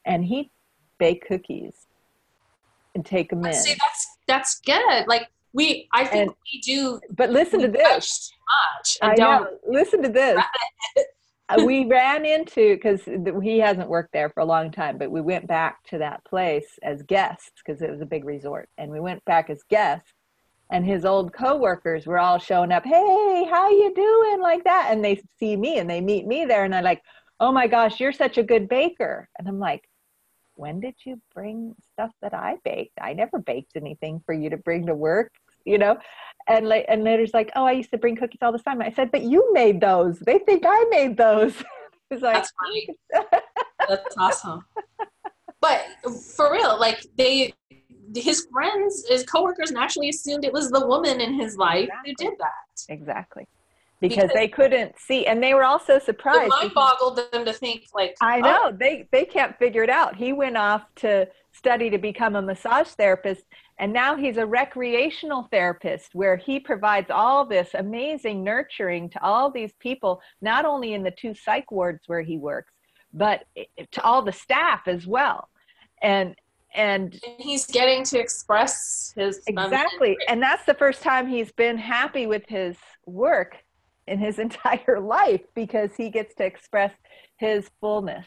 [0.05, 0.51] and he'd
[0.99, 1.87] bake cookies
[2.95, 3.53] and take them in.
[3.53, 5.07] See, that's that's good.
[5.07, 7.01] Like we, I think and, we do.
[7.11, 8.31] But listen to this.
[8.77, 9.47] Much I know.
[9.67, 10.39] Listen to this.
[11.49, 13.03] Uh, we ran into because
[13.43, 16.79] he hasn't worked there for a long time but we went back to that place
[16.83, 20.13] as guests because it was a big resort and we went back as guests
[20.71, 24.41] and his old coworkers were all showing up hey how you doing?
[24.41, 27.03] like that and they see me and they meet me there and they're like
[27.39, 29.29] oh my gosh you're such a good baker.
[29.39, 29.89] And i'm like
[30.55, 32.99] when did you bring stuff that i baked?
[33.01, 35.31] I never baked anything for you to bring to work
[35.67, 35.99] you know?
[36.49, 38.81] And like and there's like oh i used to bring cookies all the time.
[38.81, 40.19] I said but you made those.
[40.21, 41.55] They think i made those.
[42.09, 42.89] It's like that's funny.
[43.89, 44.65] That's awesome.
[45.61, 45.85] But
[46.37, 47.53] for real like they
[48.15, 52.15] his friends his coworkers naturally assumed it was the woman in his life exactly.
[52.19, 52.93] who did that.
[52.95, 53.49] Exactly.
[54.01, 57.53] Because, because, they couldn't see and they were also surprised it mind boggled them to
[57.53, 58.41] think like i oh.
[58.41, 58.77] know oh.
[58.79, 60.15] they they can't figure it out.
[60.15, 63.43] He went off to study to become a massage therapist
[63.79, 69.51] and now he's a recreational therapist where he provides all this amazing nurturing to all
[69.51, 72.73] these people, not only in the two psych wards where he works,
[73.13, 73.45] but
[73.93, 75.49] to all the staff as well.
[76.03, 76.35] And
[76.75, 80.17] and, he's getting to express his exactly.
[80.29, 83.57] and that's the first time he's been happy with his work
[84.07, 86.93] in his entire life because he gets to express
[87.39, 88.27] his fullness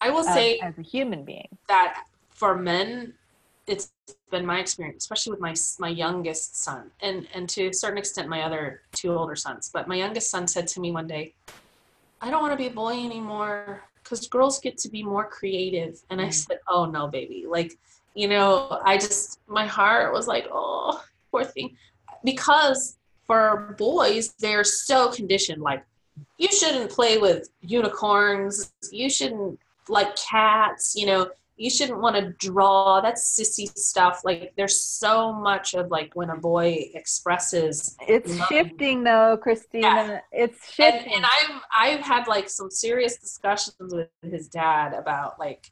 [0.00, 1.46] i will say as a human being.
[1.68, 3.14] that for men
[3.68, 3.92] it's
[4.34, 8.28] been my experience, especially with my my youngest son, and and to a certain extent
[8.28, 9.70] my other two older sons.
[9.72, 11.34] But my youngest son said to me one day,
[12.20, 16.02] "I don't want to be a boy anymore because girls get to be more creative."
[16.10, 16.34] And I mm.
[16.34, 17.44] said, "Oh no, baby!
[17.48, 17.78] Like,
[18.14, 21.76] you know, I just my heart was like, oh, poor thing,"
[22.24, 22.96] because
[23.28, 25.84] for boys they're so conditioned, like
[26.38, 32.32] you shouldn't play with unicorns, you shouldn't like cats, you know you shouldn't want to
[32.32, 38.36] draw that's sissy stuff like there's so much of like when a boy expresses it's
[38.38, 38.48] love.
[38.48, 40.20] shifting though christina yeah.
[40.32, 45.38] it's shifting and, and i've i've had like some serious discussions with his dad about
[45.38, 45.70] like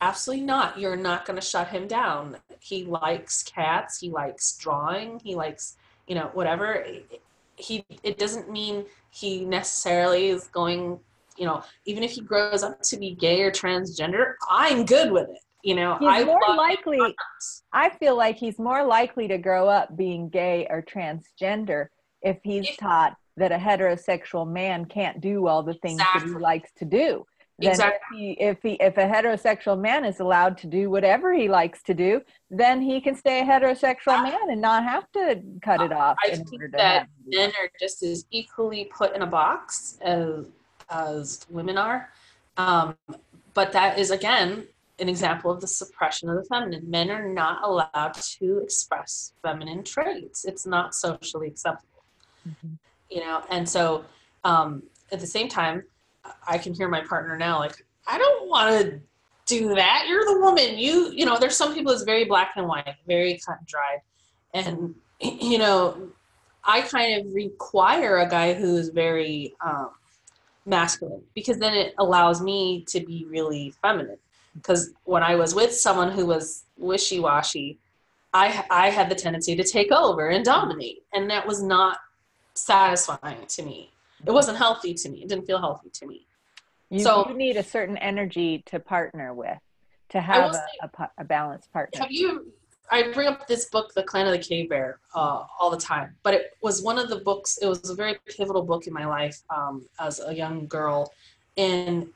[0.00, 5.20] absolutely not you're not going to shut him down he likes cats he likes drawing
[5.22, 5.76] he likes
[6.08, 6.84] you know whatever
[7.56, 10.98] he it doesn't mean he necessarily is going
[11.36, 15.28] you know, even if he grows up to be gay or transgender, I'm good with
[15.30, 15.38] it.
[15.62, 16.98] You know, he's I more likely.
[17.72, 21.86] I feel like he's more likely to grow up being gay or transgender
[22.20, 26.20] if he's if, taught that a heterosexual man can't do all the things exactly.
[26.20, 27.26] that he likes to do.
[27.58, 28.32] Then exactly.
[28.32, 31.82] if he, if he if a heterosexual man is allowed to do whatever he likes
[31.84, 35.92] to do, then he can stay a heterosexual man and not have to cut it
[35.92, 36.16] off.
[36.24, 40.46] I think that men are just as equally put in a box as
[40.92, 42.10] as women are.
[42.56, 42.96] Um,
[43.54, 44.66] but that is, again,
[44.98, 46.88] an example of the suppression of the feminine.
[46.88, 52.04] Men are not allowed to express feminine traits, it's not socially acceptable.
[52.48, 52.74] Mm-hmm.
[53.10, 54.04] You know, and so
[54.44, 55.84] um, at the same time,
[56.46, 59.00] I can hear my partner now, like, I don't want to
[59.46, 60.06] do that.
[60.08, 60.78] You're the woman.
[60.78, 64.00] You, you know, there's some people that's very black and white, very cut and dried.
[64.54, 66.08] And, you know,
[66.64, 69.90] I kind of require a guy who's very um,
[70.64, 74.18] masculine because then it allows me to be really feminine.
[74.54, 77.78] Because when I was with someone who was wishy washy,
[78.34, 81.02] I, I had the tendency to take over and dominate.
[81.12, 81.98] And that was not
[82.54, 83.90] satisfying to me.
[84.24, 85.22] It wasn't healthy to me.
[85.22, 86.26] It didn't feel healthy to me.
[86.90, 89.58] You, so, you need a certain energy to partner with
[90.10, 92.00] to have a, say, a, a, balanced partner.
[92.00, 92.52] Have you?
[92.90, 96.14] I bring up this book, The Clan of the Cave Bear, uh, all the time,
[96.22, 97.58] but it was one of the books.
[97.62, 101.12] It was a very pivotal book in my life um, as a young girl,
[101.56, 102.08] and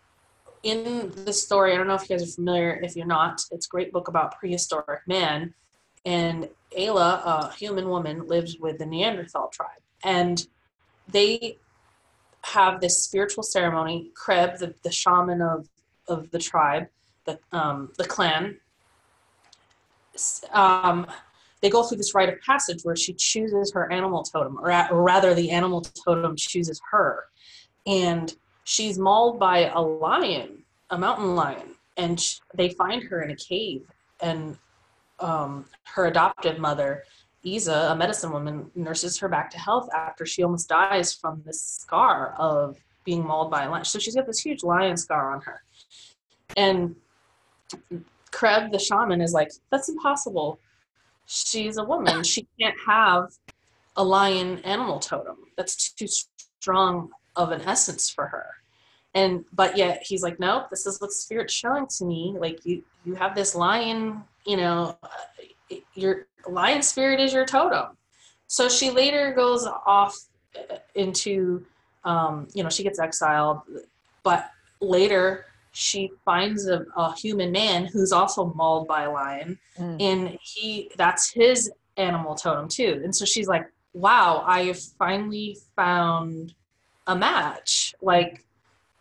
[0.62, 2.80] in the story, I don't know if you guys are familiar.
[2.82, 5.54] If you're not, it's a great book about prehistoric man.
[6.04, 10.46] And Ayla, a human woman, lives with the Neanderthal tribe, and
[11.08, 11.58] they
[12.42, 14.10] have this spiritual ceremony.
[14.14, 15.68] Creb, the, the shaman of,
[16.08, 16.88] of the tribe,
[17.24, 18.58] the, um, the clan,
[20.52, 21.06] um,
[21.60, 25.02] they go through this rite of passage where she chooses her animal totem, or, or
[25.02, 27.24] rather, the animal totem chooses her.
[27.86, 32.22] And she's mauled by a lion, a mountain lion, and
[32.54, 33.86] they find her in a cave.
[34.20, 34.58] And
[35.20, 37.04] um, her adoptive mother
[37.42, 41.62] Iza, a medicine woman, nurses her back to health after she almost dies from this
[41.62, 43.84] scar of being mauled by a lion.
[43.84, 45.62] So she's got this huge lion scar on her.
[46.56, 46.96] And
[48.32, 50.58] Creb, the shaman, is like, that's impossible.
[51.26, 52.22] She's a woman.
[52.22, 53.30] She can't have
[53.96, 55.36] a lion animal totem.
[55.56, 58.46] That's too strong of an essence for her.
[59.14, 62.36] And but yet he's like, nope, this is what spirit's showing to me.
[62.38, 64.98] Like you you have this lion, you know,
[65.94, 67.96] your lion spirit is your totem.
[68.46, 70.16] So she later goes off
[70.94, 71.64] into,
[72.04, 73.62] um, you know, she gets exiled,
[74.22, 74.50] but
[74.80, 75.46] later
[75.76, 80.00] she finds a, a human man who's also mauled by a lion, mm.
[80.00, 83.02] and he that's his animal totem too.
[83.04, 86.54] And so she's like, "Wow, I have finally found
[87.06, 87.94] a match.
[88.00, 88.42] Like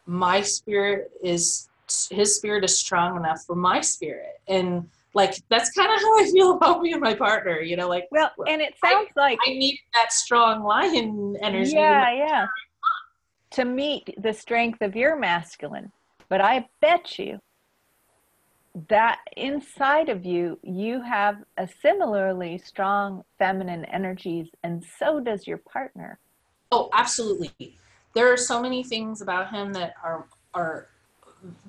[0.05, 1.69] my spirit is
[2.11, 6.30] his spirit is strong enough for my spirit." And like that's kind of how I
[6.30, 7.61] feel about me and my partner.
[7.61, 11.71] You know, like well, and it sounds I, like I need that strong lion energy.
[11.71, 12.47] Yeah, yeah.
[13.51, 15.93] To meet the strength of your masculine,
[16.30, 17.39] but I bet you
[18.89, 25.59] that inside of you, you have a similarly strong feminine energies, and so does your
[25.59, 26.19] partner.
[26.71, 27.78] Oh, absolutely.
[28.13, 30.88] There are so many things about him that are are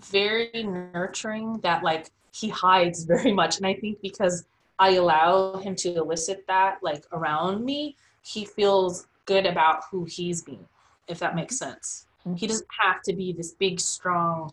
[0.00, 3.58] very nurturing that like he hides very much.
[3.58, 4.46] And I think because
[4.78, 10.42] I allow him to elicit that like around me, he feels good about who he's
[10.42, 10.66] being,
[11.08, 11.72] if that makes mm-hmm.
[11.72, 12.06] sense.
[12.26, 12.36] Mm-hmm.
[12.36, 14.50] He doesn't have to be this big, strong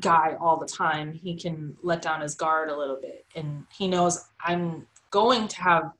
[0.00, 1.12] guy all the time.
[1.12, 3.26] He can let down his guard a little bit.
[3.36, 5.92] And he knows I'm going to have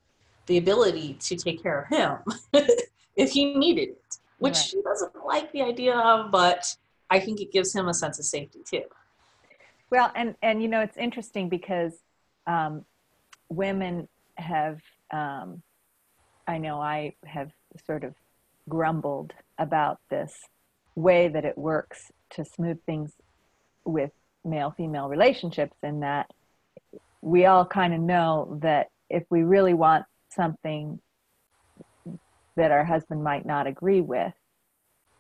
[0.46, 2.18] the ability to take care of him
[3.16, 4.72] if he needed it, which right.
[4.72, 6.74] he doesn't like the idea of, but
[7.10, 8.84] I think it gives him a sense of safety too.
[9.90, 11.92] Well, and and you know it's interesting because
[12.46, 12.84] um,
[13.50, 14.08] women
[14.38, 14.80] have.
[15.12, 15.62] Um,
[16.48, 17.52] I know I have
[17.86, 18.14] sort of
[18.68, 20.32] grumbled about this
[20.94, 23.12] way that it works to smooth things
[23.84, 24.10] with
[24.44, 26.30] male female relationships, in that
[27.20, 31.00] we all kind of know that if we really want something
[32.56, 34.32] that our husband might not agree with,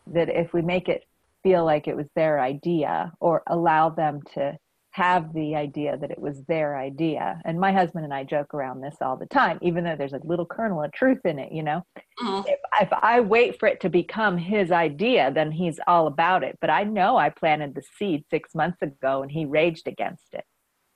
[0.08, 1.04] that if we make it
[1.42, 4.58] feel like it was their idea or allow them to
[4.92, 7.40] have the idea that it was their idea.
[7.46, 10.20] And my husband and I joke around this all the time, even though there's a
[10.22, 11.82] little kernel of truth in it, you know.
[12.22, 12.46] Mm-hmm.
[12.46, 16.58] If, if, I wait for it to become his idea, then he's all about it.
[16.60, 20.44] But I know I planted the seed six months ago and he raged against it.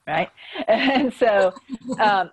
[0.06, 0.28] Right.
[0.68, 1.54] And so,
[1.98, 2.30] um,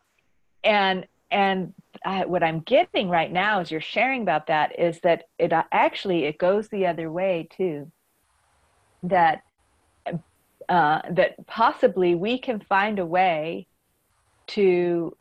[0.66, 1.74] and, and
[2.06, 6.26] I, what I'm getting right now as you're sharing about that is that it actually,
[6.26, 7.90] it goes the other way too.
[9.04, 9.44] That
[10.70, 13.68] uh, that possibly we can find a way
[14.48, 15.16] to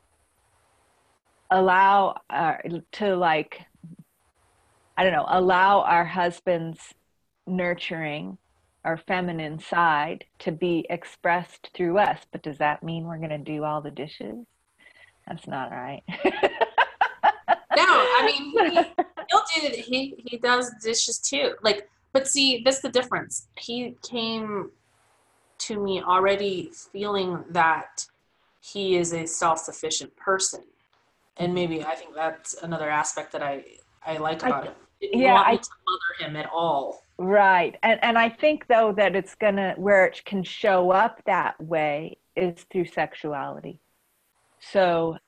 [1.50, 2.54] allow uh,
[2.92, 3.60] to like
[4.96, 6.80] i don't know allow our husband's
[7.46, 8.38] nurturing
[8.84, 12.18] our feminine side to be expressed through us.
[12.32, 14.44] But does that mean we're going to do all the dishes?
[15.26, 16.02] That's not right.
[17.74, 18.74] No i mean he,
[19.30, 21.54] he'll do he he does dishes too.
[21.62, 23.48] Like but see that's the difference.
[23.58, 24.70] He came
[25.66, 28.06] to me already feeling that
[28.60, 30.62] he is a self-sufficient person
[31.38, 33.62] and maybe i think that's another aspect that i
[34.06, 37.78] i like about I, him yeah I, to mother him at all Right.
[37.84, 41.60] And and I think though that it's going to where it can show up that
[41.62, 43.78] way is through sexuality.
[44.58, 45.18] So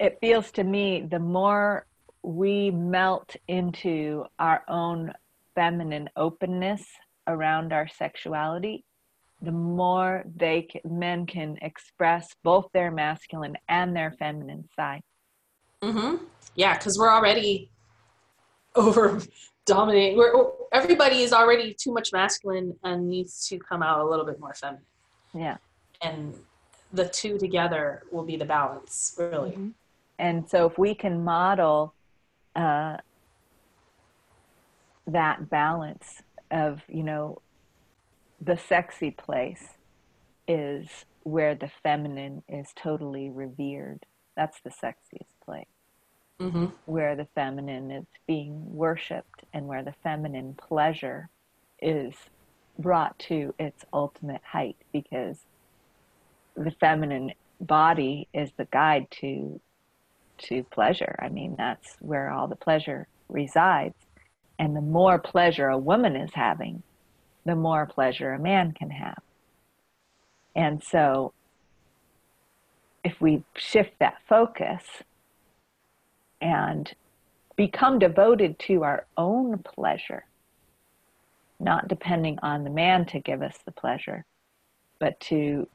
[0.00, 1.86] it feels to me the more
[2.22, 5.12] we melt into our own
[5.54, 6.86] feminine openness
[7.26, 8.84] around our sexuality,
[9.40, 15.02] the more they can, men can express both their masculine and their feminine side.
[15.82, 16.24] Mm-hmm.
[16.56, 17.70] Yeah, because we're already
[18.74, 19.20] over
[19.64, 20.18] dominating.
[20.18, 24.40] We're everybody is already too much masculine and needs to come out a little bit
[24.40, 24.82] more feminine.
[25.34, 25.58] Yeah,
[26.02, 26.34] and
[26.92, 29.50] the two together will be the balance, really.
[29.50, 29.68] Mm-hmm.
[30.18, 31.94] And so, if we can model
[32.56, 32.96] uh,
[35.06, 37.40] that balance of, you know,
[38.40, 39.68] the sexy place
[40.46, 44.06] is where the feminine is totally revered.
[44.36, 45.66] That's the sexiest place.
[46.40, 46.66] Mm-hmm.
[46.86, 51.28] Where the feminine is being worshiped and where the feminine pleasure
[51.82, 52.14] is
[52.78, 55.38] brought to its ultimate height because
[56.56, 59.60] the feminine body is the guide to
[60.38, 61.16] to pleasure.
[61.18, 63.96] I mean, that's where all the pleasure resides.
[64.56, 66.84] And the more pleasure a woman is having,
[67.48, 69.22] the more pleasure a man can have.
[70.54, 71.32] And so,
[73.02, 74.82] if we shift that focus
[76.42, 76.92] and
[77.56, 80.26] become devoted to our own pleasure,
[81.58, 84.26] not depending on the man to give us the pleasure,
[84.98, 85.66] but to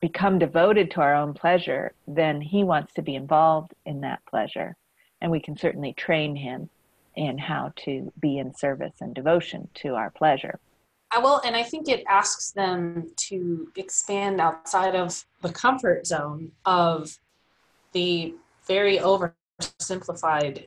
[0.00, 4.76] become devoted to our own pleasure, then he wants to be involved in that pleasure.
[5.22, 6.68] And we can certainly train him
[7.16, 10.60] in how to be in service and devotion to our pleasure.
[11.14, 16.52] Uh, well, and I think it asks them to expand outside of the comfort zone
[16.64, 17.18] of
[17.92, 18.34] the
[18.66, 20.66] very oversimplified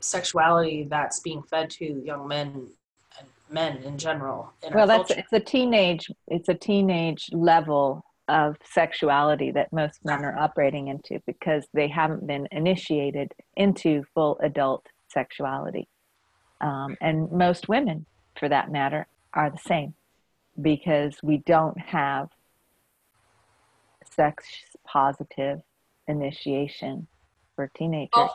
[0.00, 2.68] sexuality that's being fed to young men
[3.18, 4.52] and men in general.
[4.62, 5.20] In well, that's culture.
[5.20, 11.20] it's a teenage it's a teenage level of sexuality that most men are operating into
[11.26, 15.88] because they haven't been initiated into full adult sexuality.
[16.60, 18.06] Um, and most women,
[18.38, 19.94] for that matter, are the same
[20.60, 22.28] because we don't have
[24.14, 24.44] sex
[24.84, 25.60] positive
[26.08, 27.06] initiation
[27.54, 28.10] for teenagers.
[28.14, 28.30] Oh,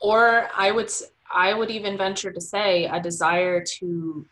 [0.00, 0.90] or I would
[1.32, 4.26] I would even venture to say a desire to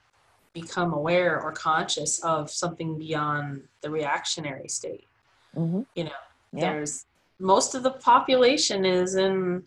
[0.53, 5.07] become aware or conscious of something beyond the reactionary state.
[5.57, 5.83] Mm-hmm.
[5.95, 6.11] You know,
[6.53, 6.61] yeah.
[6.61, 7.07] there's
[7.39, 9.65] most of the population is in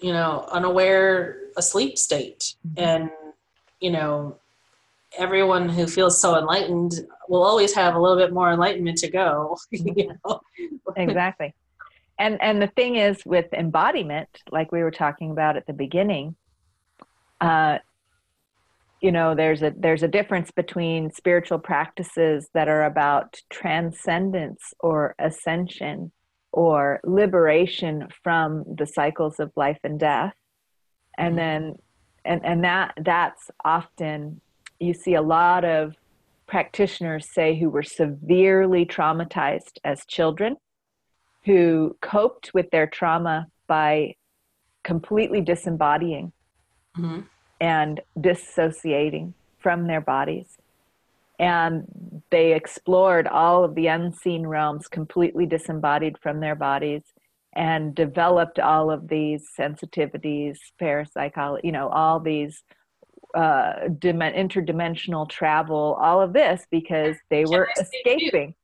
[0.00, 2.84] you know unaware asleep state mm-hmm.
[2.84, 3.10] and
[3.80, 4.36] you know
[5.18, 6.94] everyone who feels so enlightened
[7.28, 10.40] will always have a little bit more enlightenment to go you know?
[10.96, 11.54] exactly
[12.18, 16.36] and and the thing is with embodiment like we were talking about at the beginning
[17.40, 17.78] uh,
[19.00, 25.14] you know there's a there's a difference between spiritual practices that are about transcendence or
[25.18, 26.10] ascension
[26.52, 30.34] or liberation from the cycles of life and death
[31.18, 31.36] and mm-hmm.
[31.36, 31.74] then
[32.24, 34.40] and and that that's often
[34.80, 35.94] you see a lot of
[36.46, 40.56] practitioners say who were severely traumatized as children
[41.44, 44.14] who coped with their trauma by
[44.84, 46.32] completely disembodying
[46.96, 47.20] mm-hmm.
[47.60, 50.58] and dissociating from their bodies
[51.38, 51.84] and
[52.30, 57.02] they explored all of the unseen realms completely disembodied from their bodies
[57.54, 62.62] and developed all of these sensitivities parapsychology you know all these
[63.34, 68.54] uh, dim- interdimensional travel, all of this because they were escaping.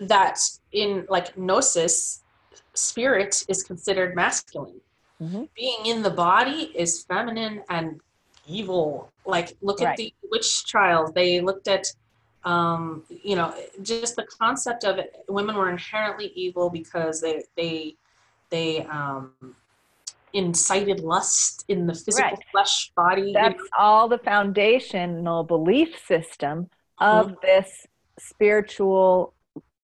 [0.00, 0.40] That
[0.72, 2.22] in like gnosis,
[2.74, 4.80] spirit is considered masculine.
[5.22, 5.44] Mm-hmm.
[5.54, 8.00] Being in the body is feminine and
[8.46, 9.10] evil.
[9.24, 9.90] Like look right.
[9.90, 11.12] at the witch trials.
[11.12, 11.86] They looked at
[12.46, 17.96] um, you know, just the concept of it, women were inherently evil because they they
[18.50, 19.32] they um,
[20.36, 22.38] incited lust in the physical right.
[22.52, 23.32] flesh body.
[23.32, 26.68] That's all the foundational belief system
[26.98, 27.34] of mm-hmm.
[27.42, 27.86] this
[28.18, 29.34] spiritual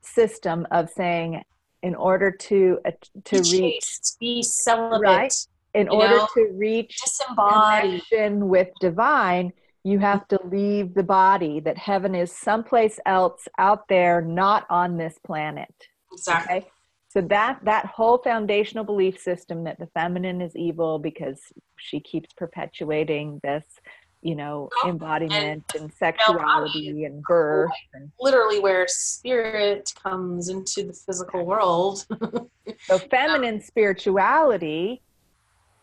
[0.03, 1.43] system of saying,
[1.83, 2.91] in order to uh,
[3.25, 5.35] to be reach, chaste, be celibate, right?
[5.75, 7.01] In order know, to reach
[7.35, 9.53] connection with divine,
[9.85, 11.61] you have to leave the body.
[11.61, 15.75] That heaven is someplace else out there, not on this planet.
[16.13, 16.57] Exactly.
[16.59, 16.71] Okay?
[17.13, 21.41] So that that whole foundational belief system that the feminine is evil because
[21.77, 23.65] she keeps perpetuating this
[24.23, 30.93] you know embodiment and, and sexuality and birth and, literally where spirit comes into the
[30.93, 32.07] physical world.
[32.87, 35.03] So feminine spirituality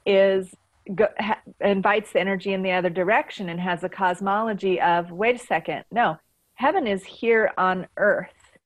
[0.05, 0.49] is
[0.95, 5.35] go, ha, invites the energy in the other direction and has a cosmology of wait
[5.35, 6.17] a second no
[6.59, 8.57] heaven is here on earth.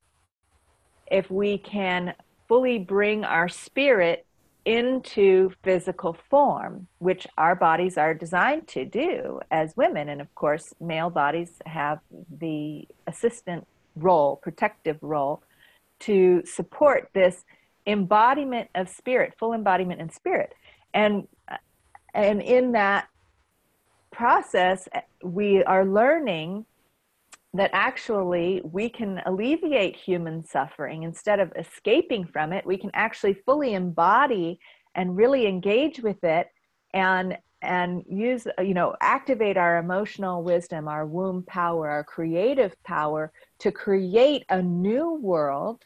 [1.11, 2.15] If we can
[2.47, 4.25] fully bring our spirit
[4.65, 10.09] into physical form, which our bodies are designed to do as women.
[10.09, 11.99] And of course, male bodies have
[12.39, 15.43] the assistant role, protective role,
[15.99, 17.43] to support this
[17.85, 20.53] embodiment of spirit, full embodiment in spirit.
[20.93, 21.27] And
[22.13, 23.07] and in that
[24.11, 24.87] process,
[25.23, 26.65] we are learning
[27.53, 33.33] that actually we can alleviate human suffering instead of escaping from it we can actually
[33.33, 34.59] fully embody
[34.95, 36.47] and really engage with it
[36.93, 43.31] and and use you know activate our emotional wisdom our womb power our creative power
[43.59, 45.83] to create a new world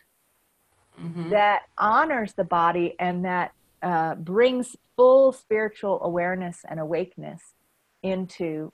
[1.00, 1.30] mm-hmm.
[1.30, 3.52] that honors the body and that
[3.84, 7.54] uh, brings full spiritual awareness and awakeness
[8.02, 8.72] into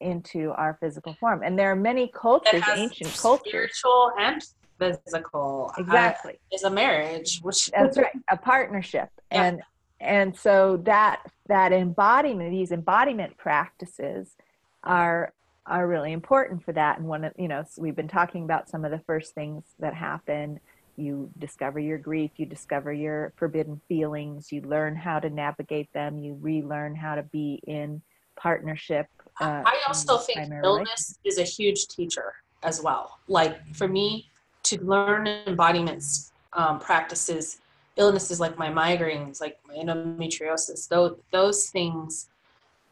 [0.00, 1.42] into our physical form.
[1.44, 4.42] And there are many cultures, ancient cultures, spiritual and
[4.78, 5.72] physical.
[5.76, 9.44] Uh, exactly, uh, is a marriage, which that's right, a partnership, yeah.
[9.44, 9.62] and
[10.00, 14.36] and so that that embodiment, these embodiment practices,
[14.82, 15.32] are
[15.66, 16.98] are really important for that.
[16.98, 19.94] And one of you know, we've been talking about some of the first things that
[19.94, 20.60] happen.
[20.96, 26.18] You discover your grief, you discover your forbidden feelings, you learn how to navigate them,
[26.18, 28.02] you relearn how to be in
[28.36, 29.06] partnership
[29.40, 33.18] uh, I also think illness is a huge teacher as well.
[33.28, 34.28] Like for me,
[34.64, 37.58] to learn embodiments um, practices,
[37.96, 42.28] illnesses like my migraines, like my endometriosis, those, those things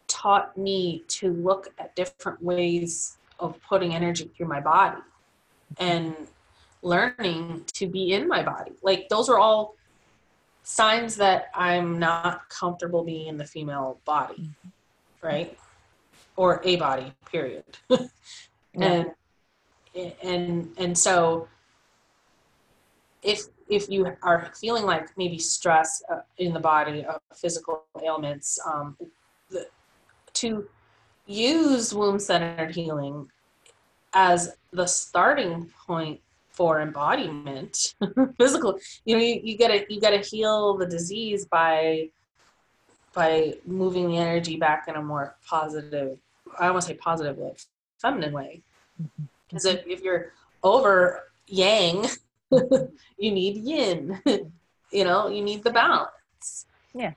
[0.07, 5.01] taught me to look at different ways of putting energy through my body
[5.79, 6.15] and
[6.83, 8.73] learning to be in my body.
[8.83, 9.75] Like those are all
[10.63, 14.51] signs that I'm not comfortable being in the female body,
[15.23, 15.59] right?
[16.39, 17.65] Or a body period.
[18.81, 19.07] And
[20.23, 21.49] and and so
[23.23, 28.59] if if you are feeling like maybe stress uh, in the body uh, physical ailments
[28.65, 28.97] um,
[29.51, 29.67] the,
[30.35, 30.69] to
[31.27, 33.29] use womb centered healing
[34.15, 36.21] as the starting point
[36.53, 37.95] for embodiment
[38.39, 42.09] physical you know you, you gotta you gotta heal the disease by
[43.13, 46.19] by moving the energy back in a more positive
[46.59, 47.59] I want to say positive, like
[48.01, 48.63] feminine way.
[49.49, 50.33] Because if, if you're
[50.63, 52.07] over yang,
[52.51, 54.21] you need yin.
[54.93, 56.67] you know, you need the balance.
[56.95, 57.13] Yeah.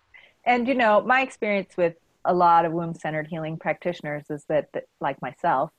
[0.45, 1.95] And, you know, my experience with
[2.25, 5.71] a lot of womb centered healing practitioners is that, that, like myself,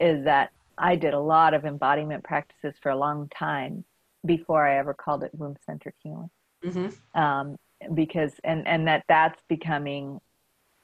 [0.00, 3.84] is that I did a lot of embodiment practices for a long time
[4.24, 6.30] before I ever called it womb centered healing.
[6.64, 7.20] Mm-hmm.
[7.20, 7.56] Um,
[7.94, 10.20] because, and, and that that's becoming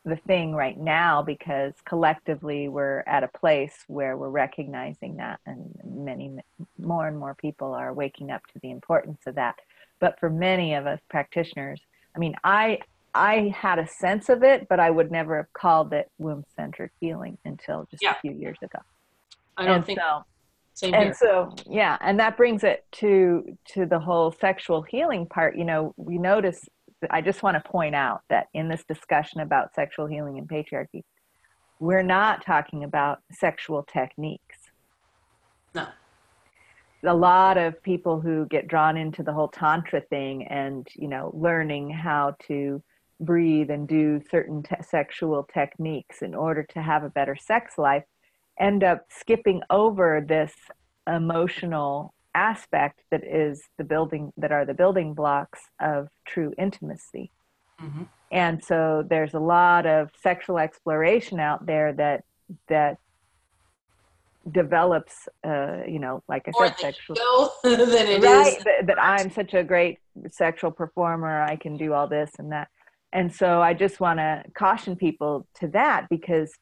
[0.04, 5.74] the thing right now because collectively we're at a place where we're recognizing that and
[5.84, 6.30] many
[6.78, 9.56] more and more people are waking up to the importance of that
[10.00, 11.80] but for many of us practitioners
[12.14, 12.78] i mean i
[13.14, 16.90] i had a sense of it but i would never have called it womb centered
[17.00, 18.12] healing until just yeah.
[18.12, 18.78] a few years ago
[19.56, 20.22] i don't and think so
[20.74, 21.14] same and here.
[21.14, 25.94] so yeah and that brings it to to the whole sexual healing part you know
[25.96, 26.68] we notice
[27.10, 31.02] I just want to point out that in this discussion about sexual healing and patriarchy,
[31.80, 34.58] we're not talking about sexual techniques.
[35.74, 35.86] No.
[37.04, 41.30] A lot of people who get drawn into the whole tantra thing and, you know,
[41.34, 42.82] learning how to
[43.20, 48.04] breathe and do certain te- sexual techniques in order to have a better sex life
[48.58, 50.54] end up skipping over this
[51.12, 57.30] emotional aspect that is the building that are the building blocks of true intimacy.
[57.82, 58.04] Mm-hmm.
[58.30, 62.22] and so there's a lot of sexual exploration out there that
[62.68, 62.98] that
[64.52, 67.16] develops uh, you know like i More said sexual
[67.64, 69.98] right that, that i'm such a great
[70.30, 71.42] sexual performer.
[71.42, 72.68] I can do all this and that.
[73.12, 76.52] And so i just want to caution people to that because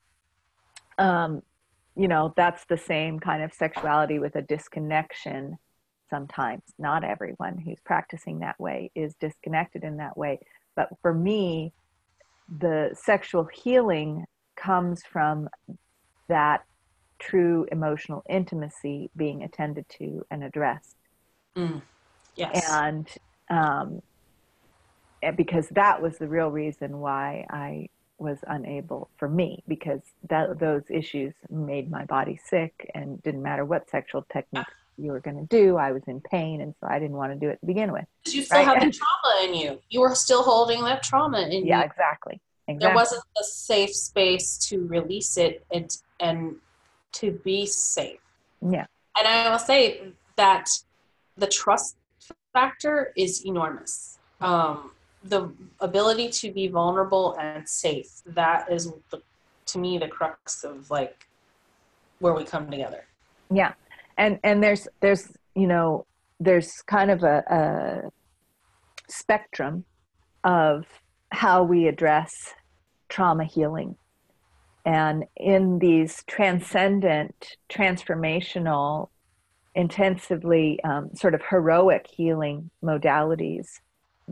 [0.98, 1.42] um,
[1.96, 5.56] you know that's the same kind of sexuality with a disconnection
[6.10, 6.62] sometimes.
[6.78, 10.40] Not everyone who's practicing that way is disconnected in that way.
[10.76, 11.72] But for me
[12.58, 14.24] the sexual healing
[14.56, 15.48] comes from
[16.28, 16.62] that
[17.18, 20.96] true emotional intimacy being attended to and addressed.
[21.56, 21.82] Mm.
[22.34, 22.68] yes.
[22.70, 23.08] And
[23.48, 24.00] um,
[25.36, 27.86] because that was the real reason why i
[28.22, 33.64] was unable for me because that those issues made my body sick and didn't matter
[33.64, 36.98] what sexual techniques you were going to do i was in pain and so i
[36.98, 38.66] didn't want to do it to begin with you still right?
[38.66, 41.82] have the trauma in you you were still holding that trauma in yeah, you yeah
[41.82, 42.86] exactly exactly.
[42.86, 46.56] there wasn't a safe space to release it and and
[47.12, 48.20] to be safe.
[48.60, 48.86] Yeah.
[49.16, 50.68] And I will say that
[51.36, 51.96] the trust
[52.52, 54.18] factor is enormous.
[54.40, 54.92] Um,
[55.24, 59.22] the ability to be vulnerable and safe that is the,
[59.66, 61.26] to me the crux of like
[62.18, 63.04] where we come together.
[63.52, 63.74] Yeah.
[64.16, 66.06] And and there's there's you know
[66.40, 68.10] there's kind of a, a
[69.08, 69.84] spectrum
[70.44, 70.86] of
[71.30, 72.32] how we address
[73.08, 73.96] trauma healing.
[74.84, 79.08] And in these transcendent transformational
[79.74, 83.66] intensively um, sort of heroic healing modalities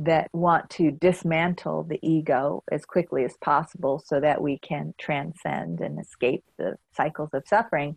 [0.05, 5.81] that want to dismantle the ego as quickly as possible so that we can transcend
[5.81, 7.97] and escape the cycles of suffering.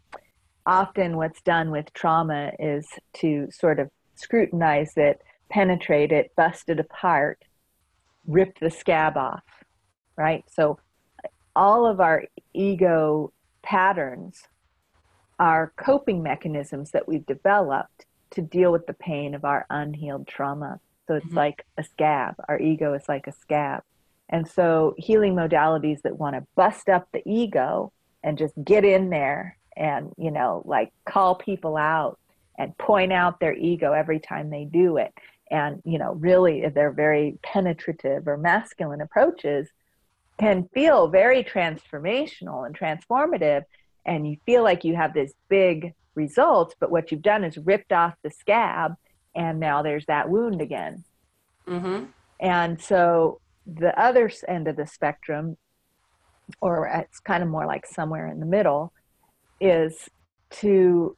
[0.65, 6.79] Often, what's done with trauma is to sort of scrutinize it, penetrate it, bust it
[6.79, 7.41] apart,
[8.27, 9.43] rip the scab off,
[10.17, 10.43] right?
[10.49, 10.79] So,
[11.55, 12.23] all of our
[12.53, 13.31] ego
[13.61, 14.43] patterns
[15.39, 20.79] are coping mechanisms that we've developed to deal with the pain of our unhealed trauma.
[21.07, 21.37] So it's mm-hmm.
[21.37, 22.35] like a scab.
[22.47, 23.83] Our ego is like a scab.
[24.29, 27.91] And so healing modalities that want to bust up the ego
[28.23, 32.17] and just get in there and, you know, like call people out
[32.57, 35.13] and point out their ego every time they do it.
[35.51, 39.69] And, you know, really they're very penetrative or masculine approaches
[40.39, 43.63] can feel very transformational and transformative.
[44.05, 47.91] And you feel like you have this big results, but what you've done is ripped
[47.91, 48.95] off the scab
[49.35, 51.03] and now there's that wound again.
[51.67, 52.05] Mm-hmm.
[52.39, 55.57] And so the other end of the spectrum,
[56.61, 58.91] or it's kind of more like somewhere in the middle,
[59.61, 60.09] is
[60.51, 61.15] to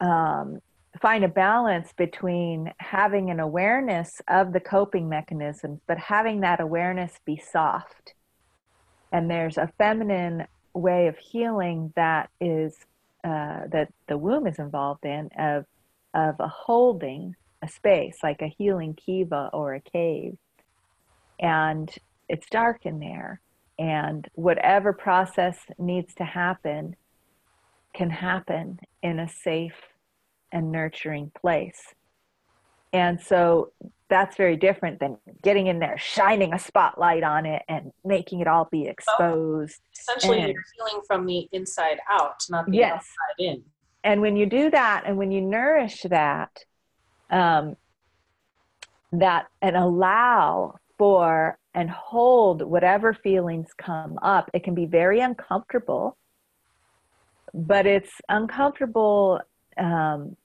[0.00, 0.60] um,
[1.00, 7.18] find a balance between having an awareness of the coping mechanisms, but having that awareness
[7.24, 8.14] be soft.
[9.12, 12.76] And there's a feminine way of healing that is
[13.24, 15.66] uh, that the womb is involved in of
[16.14, 20.36] of a holding a space, like a healing kiva or a cave.
[21.38, 21.92] And
[22.28, 23.40] it's dark in there.
[23.78, 26.96] And whatever process needs to happen
[27.94, 29.80] can happen in a safe
[30.52, 31.94] and nurturing place.
[32.92, 33.72] And so
[34.08, 38.48] that's very different than getting in there, shining a spotlight on it, and making it
[38.48, 39.80] all be exposed.
[39.98, 42.94] essentially, and, you're healing from the inside out, not the yes.
[42.94, 43.62] outside in.
[44.02, 46.64] And when you do that, and when you nourish that,
[47.30, 47.76] um,
[49.12, 54.50] that and allow for and hold whatever feelings come up.
[54.52, 56.16] It can be very uncomfortable,
[57.54, 59.40] but it's uncomfortable
[59.78, 60.36] um,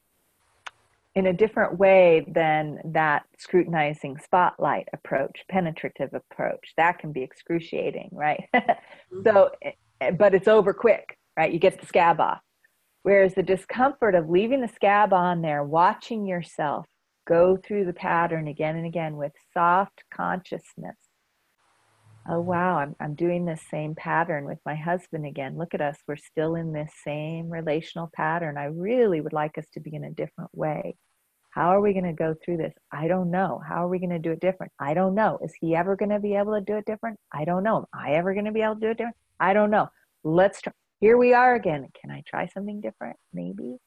[1.16, 6.74] in a different way than that scrutinizing spotlight approach, penetrative approach.
[6.78, 8.44] That can be excruciating, right?
[8.56, 9.24] mm-hmm.
[9.24, 11.52] So, eh, but it's over quick, right?
[11.52, 12.42] You get the scab off.
[13.06, 16.88] Whereas the discomfort of leaving the scab on there, watching yourself
[17.28, 20.96] go through the pattern again and again with soft consciousness.
[22.28, 25.56] Oh, wow, I'm, I'm doing this same pattern with my husband again.
[25.56, 28.58] Look at us, we're still in this same relational pattern.
[28.58, 30.96] I really would like us to be in a different way.
[31.52, 32.74] How are we going to go through this?
[32.92, 33.62] I don't know.
[33.70, 34.72] How are we going to do it different?
[34.80, 35.38] I don't know.
[35.44, 37.20] Is he ever going to be able to do it different?
[37.32, 37.78] I don't know.
[37.78, 39.18] Am I ever going to be able to do it different?
[39.40, 39.90] I don't know.
[40.24, 41.88] Let's try here we are again.
[42.36, 43.16] Try something different?
[43.34, 43.78] Maybe.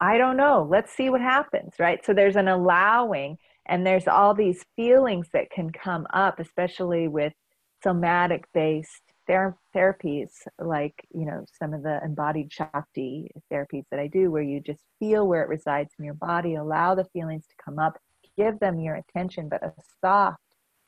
[0.00, 0.66] I don't know.
[0.70, 2.02] Let's see what happens, right?
[2.02, 3.36] So there's an allowing,
[3.66, 7.34] and there's all these feelings that can come up, especially with
[7.82, 14.06] somatic based ther- therapies, like, you know, some of the embodied Shakti therapies that I
[14.06, 17.54] do, where you just feel where it resides in your body, allow the feelings to
[17.62, 17.98] come up,
[18.38, 20.40] give them your attention, but a soft,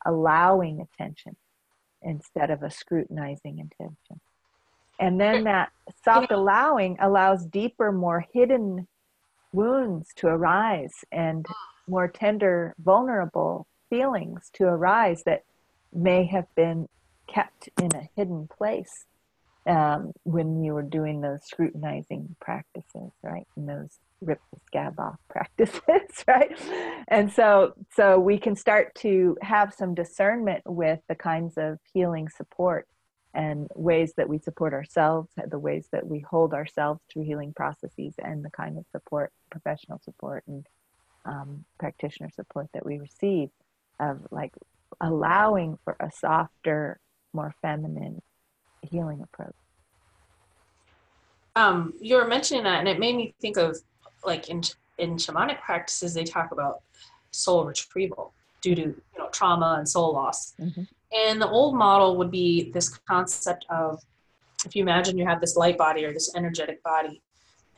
[0.06, 1.36] allowing attention
[2.00, 4.22] instead of a scrutinizing attention.
[4.98, 5.70] And then that
[6.04, 8.88] soft allowing allows deeper, more hidden
[9.52, 11.46] wounds to arise and
[11.86, 15.44] more tender, vulnerable feelings to arise that
[15.92, 16.88] may have been
[17.26, 19.06] kept in a hidden place
[19.66, 23.46] um, when you were doing those scrutinizing practices, right?
[23.56, 26.58] And those rip the scab off practices, right?
[27.08, 32.28] And so, so we can start to have some discernment with the kinds of healing
[32.28, 32.88] support
[33.38, 38.14] and ways that we support ourselves, the ways that we hold ourselves through healing processes,
[38.18, 40.66] and the kind of support, professional support, and
[41.24, 43.50] um, practitioner support that we receive
[44.00, 44.52] of like
[45.00, 46.98] allowing for a softer,
[47.32, 48.20] more feminine
[48.82, 49.54] healing approach.
[51.54, 53.78] Um, you were mentioning that, and it made me think of
[54.24, 54.62] like in
[54.98, 56.82] in shamanic practices, they talk about
[57.30, 60.54] soul retrieval due to you know trauma and soul loss.
[60.60, 60.82] Mm-hmm.
[61.12, 64.02] And the old model would be this concept of
[64.64, 67.22] if you imagine you have this light body or this energetic body,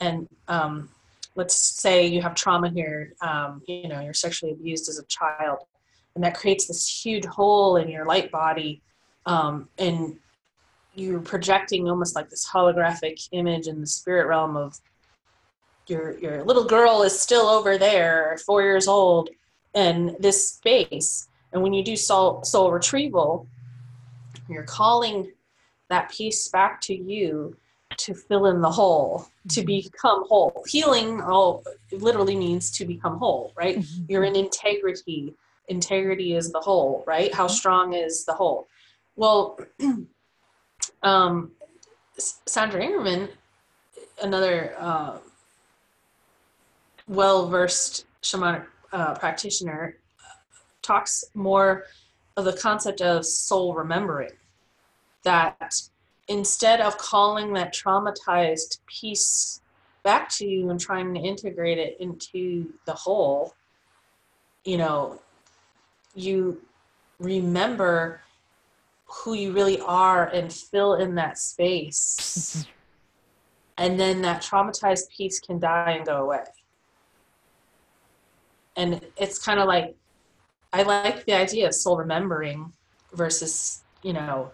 [0.01, 0.89] and um,
[1.35, 5.59] let's say you have trauma here, um, you know, you're sexually abused as a child,
[6.15, 8.81] and that creates this huge hole in your light body,
[9.27, 10.17] um, and
[10.95, 14.79] you're projecting almost like this holographic image in the spirit realm of
[15.87, 19.29] your your little girl is still over there, four years old,
[19.75, 21.29] in this space.
[21.53, 23.47] And when you do soul soul retrieval,
[24.49, 25.33] you're calling
[25.89, 27.57] that piece back to you
[27.97, 29.67] to fill in the hole, to mm-hmm.
[29.67, 30.65] become whole.
[30.67, 31.63] Healing all
[31.93, 33.79] literally means to become whole, right?
[33.79, 34.05] Mm-hmm.
[34.09, 35.35] You're in integrity.
[35.69, 37.33] Integrity is the whole, right?
[37.35, 37.55] How mm-hmm.
[37.55, 38.69] strong is the whole?
[39.17, 39.59] Well,
[41.03, 41.51] um,
[42.17, 43.29] Sandra Ingerman,
[44.23, 45.19] another uh,
[47.09, 49.97] well versed shamanic uh, practitioner,
[50.83, 51.85] talks more
[52.37, 54.33] of the concept of soul remembering.
[55.25, 55.75] That
[56.29, 59.61] instead of calling that traumatized piece
[60.03, 63.55] back to you and trying to integrate it into the whole,
[64.65, 65.21] you know,
[66.15, 66.61] you
[67.19, 68.23] remember
[69.05, 72.57] who you really are and fill in that space.
[72.57, 72.71] Mm-hmm.
[73.79, 76.45] And then that traumatized piece can die and go away.
[78.77, 79.97] And it's kind of like,
[80.73, 82.73] I like the idea of soul remembering
[83.13, 84.51] versus, you know,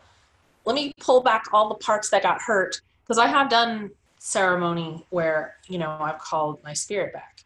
[0.65, 2.81] let me pull back all the parts that got hurt.
[3.03, 7.45] Because I have done ceremony where, you know, I've called my spirit back.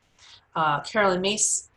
[0.57, 1.69] Uh, Caroline Myss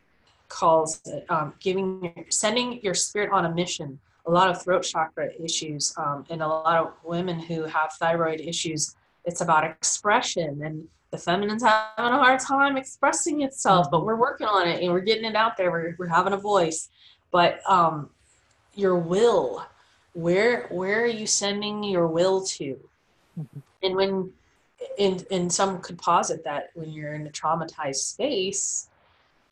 [0.47, 5.29] calls it um, giving, sending your spirit on a mission a lot of throat chakra
[5.43, 8.95] issues um, and a lot of women who have thyroid issues.
[9.25, 14.47] It's about expression and the feminine's having a hard time expressing itself, but we're working
[14.47, 15.69] on it and we're getting it out there.
[15.69, 16.89] We're, we're having a voice,
[17.29, 18.09] but um,
[18.73, 19.63] your will,
[20.13, 22.79] where where are you sending your will to?
[23.39, 23.59] Mm-hmm.
[23.83, 24.33] And when,
[24.97, 28.89] and and some could posit that when you're in a traumatized space,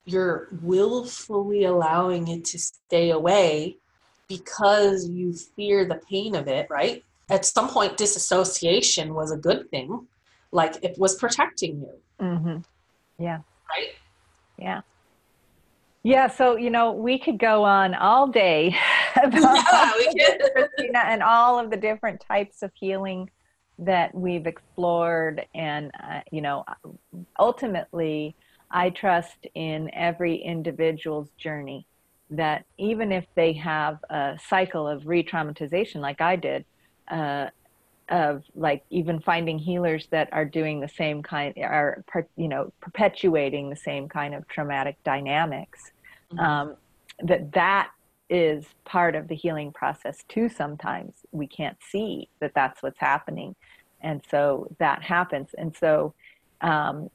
[0.06, 3.78] you're willfully allowing it to stay away
[4.28, 7.04] because you fear the pain of it, right?
[7.30, 10.08] At some point, disassociation was a good thing,
[10.52, 12.26] like it was protecting you.
[12.26, 12.58] Mm-hmm.
[13.24, 13.40] Yeah.
[13.70, 13.90] Right?
[14.58, 14.82] Yeah.
[16.04, 18.76] Yeah, so you know we could go on all day
[19.24, 20.20] about yeah, we
[20.78, 20.96] could.
[20.96, 23.30] and all of the different types of healing
[23.78, 26.66] that we've explored, and uh, you know,
[27.40, 28.36] ultimately,
[28.70, 31.86] I trust in every individual's journey
[32.30, 36.64] that even if they have a cycle of re-traumatization like I did,
[37.10, 37.48] uh,
[38.12, 42.04] of like even finding healers that are doing the same kind, are
[42.36, 45.92] you know perpetuating the same kind of traumatic dynamics,
[46.32, 46.40] mm-hmm.
[46.40, 46.76] um,
[47.24, 47.92] that that
[48.30, 50.50] is part of the healing process too.
[50.50, 53.56] Sometimes we can't see that that's what's happening,
[54.02, 56.14] and so that happens, and so.
[56.62, 57.10] Um,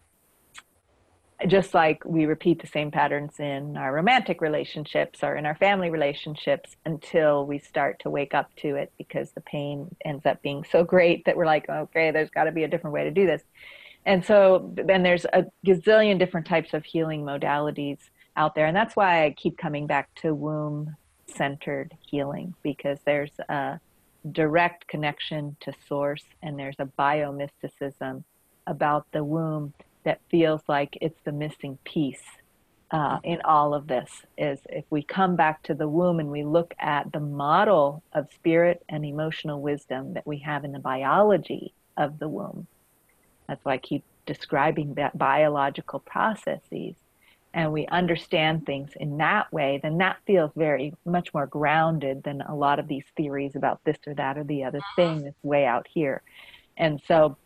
[1.46, 5.90] just like we repeat the same patterns in our romantic relationships or in our family
[5.90, 10.64] relationships until we start to wake up to it because the pain ends up being
[10.64, 13.26] so great that we're like, okay, there's got to be a different way to do
[13.26, 13.42] this.
[14.06, 17.98] And so then there's a gazillion different types of healing modalities
[18.36, 18.66] out there.
[18.66, 20.96] And that's why I keep coming back to womb
[21.26, 23.78] centered healing because there's a
[24.32, 28.24] direct connection to source and there's a biomysticism
[28.66, 29.74] about the womb
[30.06, 32.22] that feels like it's the missing piece
[32.92, 36.44] uh, in all of this is if we come back to the womb and we
[36.44, 41.74] look at the model of spirit and emotional wisdom that we have in the biology
[41.96, 42.68] of the womb.
[43.48, 46.94] That's why I keep describing that biological processes
[47.52, 52.42] and we understand things in that way, then that feels very much more grounded than
[52.42, 55.64] a lot of these theories about this or that or the other thing that's way
[55.64, 56.22] out here.
[56.76, 57.38] And so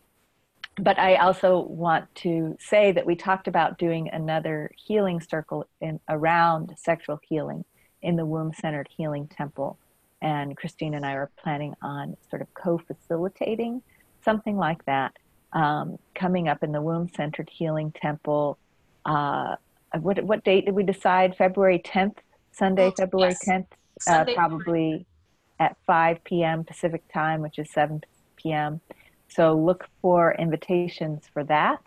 [0.77, 5.99] but I also want to say that we talked about doing another healing circle in,
[6.09, 7.65] around sexual healing
[8.01, 9.77] in the womb centered healing temple.
[10.21, 13.81] And Christine and I are planning on sort of co facilitating
[14.23, 15.13] something like that
[15.53, 18.57] um, coming up in the womb centered healing temple.
[19.05, 19.55] Uh,
[19.99, 21.35] what, what date did we decide?
[21.35, 22.17] February 10th,
[22.51, 23.45] Sunday, February yes.
[23.47, 23.67] 10th,
[24.07, 25.05] uh, probably
[25.59, 26.63] at 5 p.m.
[26.63, 28.01] Pacific time, which is 7
[28.37, 28.79] p.m.
[29.33, 31.81] So look for invitations for that,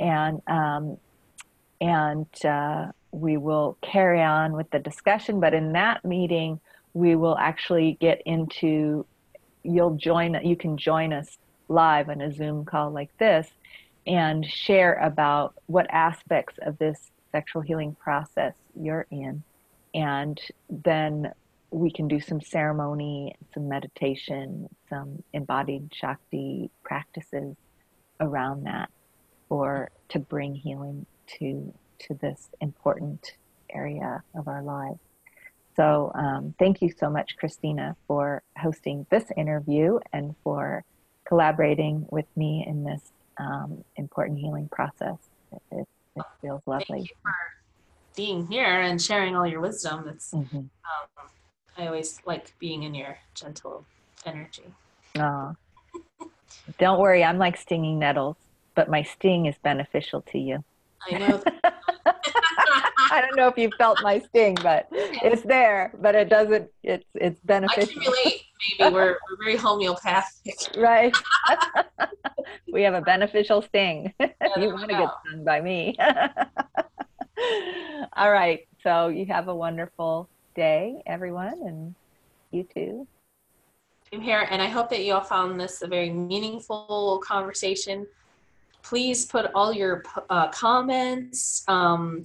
[0.00, 0.96] and um,
[1.80, 5.38] and uh, we will carry on with the discussion.
[5.38, 6.60] But in that meeting,
[6.94, 9.04] we will actually get into.
[9.62, 10.38] You'll join.
[10.42, 11.36] You can join us
[11.68, 13.46] live on a Zoom call like this,
[14.06, 19.42] and share about what aspects of this sexual healing process you're in,
[19.92, 20.40] and
[20.70, 21.32] then
[21.70, 27.56] we can do some ceremony, some meditation, some embodied Shakti practices
[28.20, 28.90] around that
[29.50, 31.06] or to bring healing
[31.38, 33.32] to to this important
[33.70, 35.00] area of our lives.
[35.76, 40.84] So um, thank you so much, Christina, for hosting this interview and for
[41.26, 45.18] collaborating with me in this um, important healing process.
[45.52, 46.86] It, it, it, feels lovely.
[46.88, 47.34] Thank you for
[48.16, 50.08] being here and sharing all your wisdom.
[50.08, 50.56] It's mm-hmm.
[50.56, 51.28] um,
[51.78, 53.84] I always like being in your gentle
[54.26, 54.64] energy.
[55.16, 55.54] Oh.
[56.78, 58.36] Don't worry, I'm like stinging nettles,
[58.74, 60.64] but my sting is beneficial to you.
[61.08, 61.42] I know.
[63.10, 65.92] I don't know if you felt my sting, but it's there.
[66.00, 66.68] But it doesn't.
[66.82, 68.00] It's it's beneficial.
[68.00, 68.42] I can relate.
[68.78, 70.56] Maybe we're we're very homeopathic.
[70.76, 71.16] Right.
[72.72, 74.12] we have a beneficial sting.
[74.20, 75.96] Yeah, you want to get stung by me.
[78.16, 78.66] All right.
[78.82, 80.28] So you have a wonderful
[80.58, 81.94] day, everyone, and
[82.50, 83.06] you too.
[84.12, 88.08] I'm here, and I hope that you all found this a very meaningful conversation.
[88.82, 92.24] Please put all your uh, comments, um,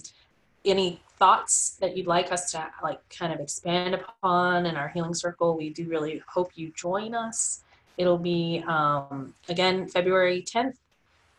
[0.64, 5.14] any thoughts that you'd like us to like kind of expand upon in our healing
[5.14, 5.56] circle.
[5.56, 7.62] We do really hope you join us.
[7.98, 10.74] It'll be um, again February 10th,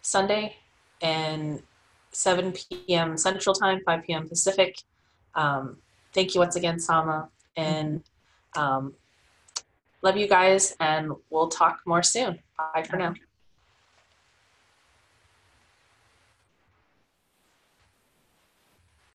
[0.01, 0.55] Sunday,
[1.01, 1.61] and
[2.11, 3.17] 7 p.m.
[3.17, 4.29] Central Time, 5 p.m.
[4.29, 4.77] Pacific.
[5.33, 5.79] Um,
[6.15, 8.01] thank you once again, Sama, and
[8.55, 8.95] um,
[10.01, 10.75] love you guys.
[10.79, 12.39] And we'll talk more soon.
[12.57, 13.13] Bye for now.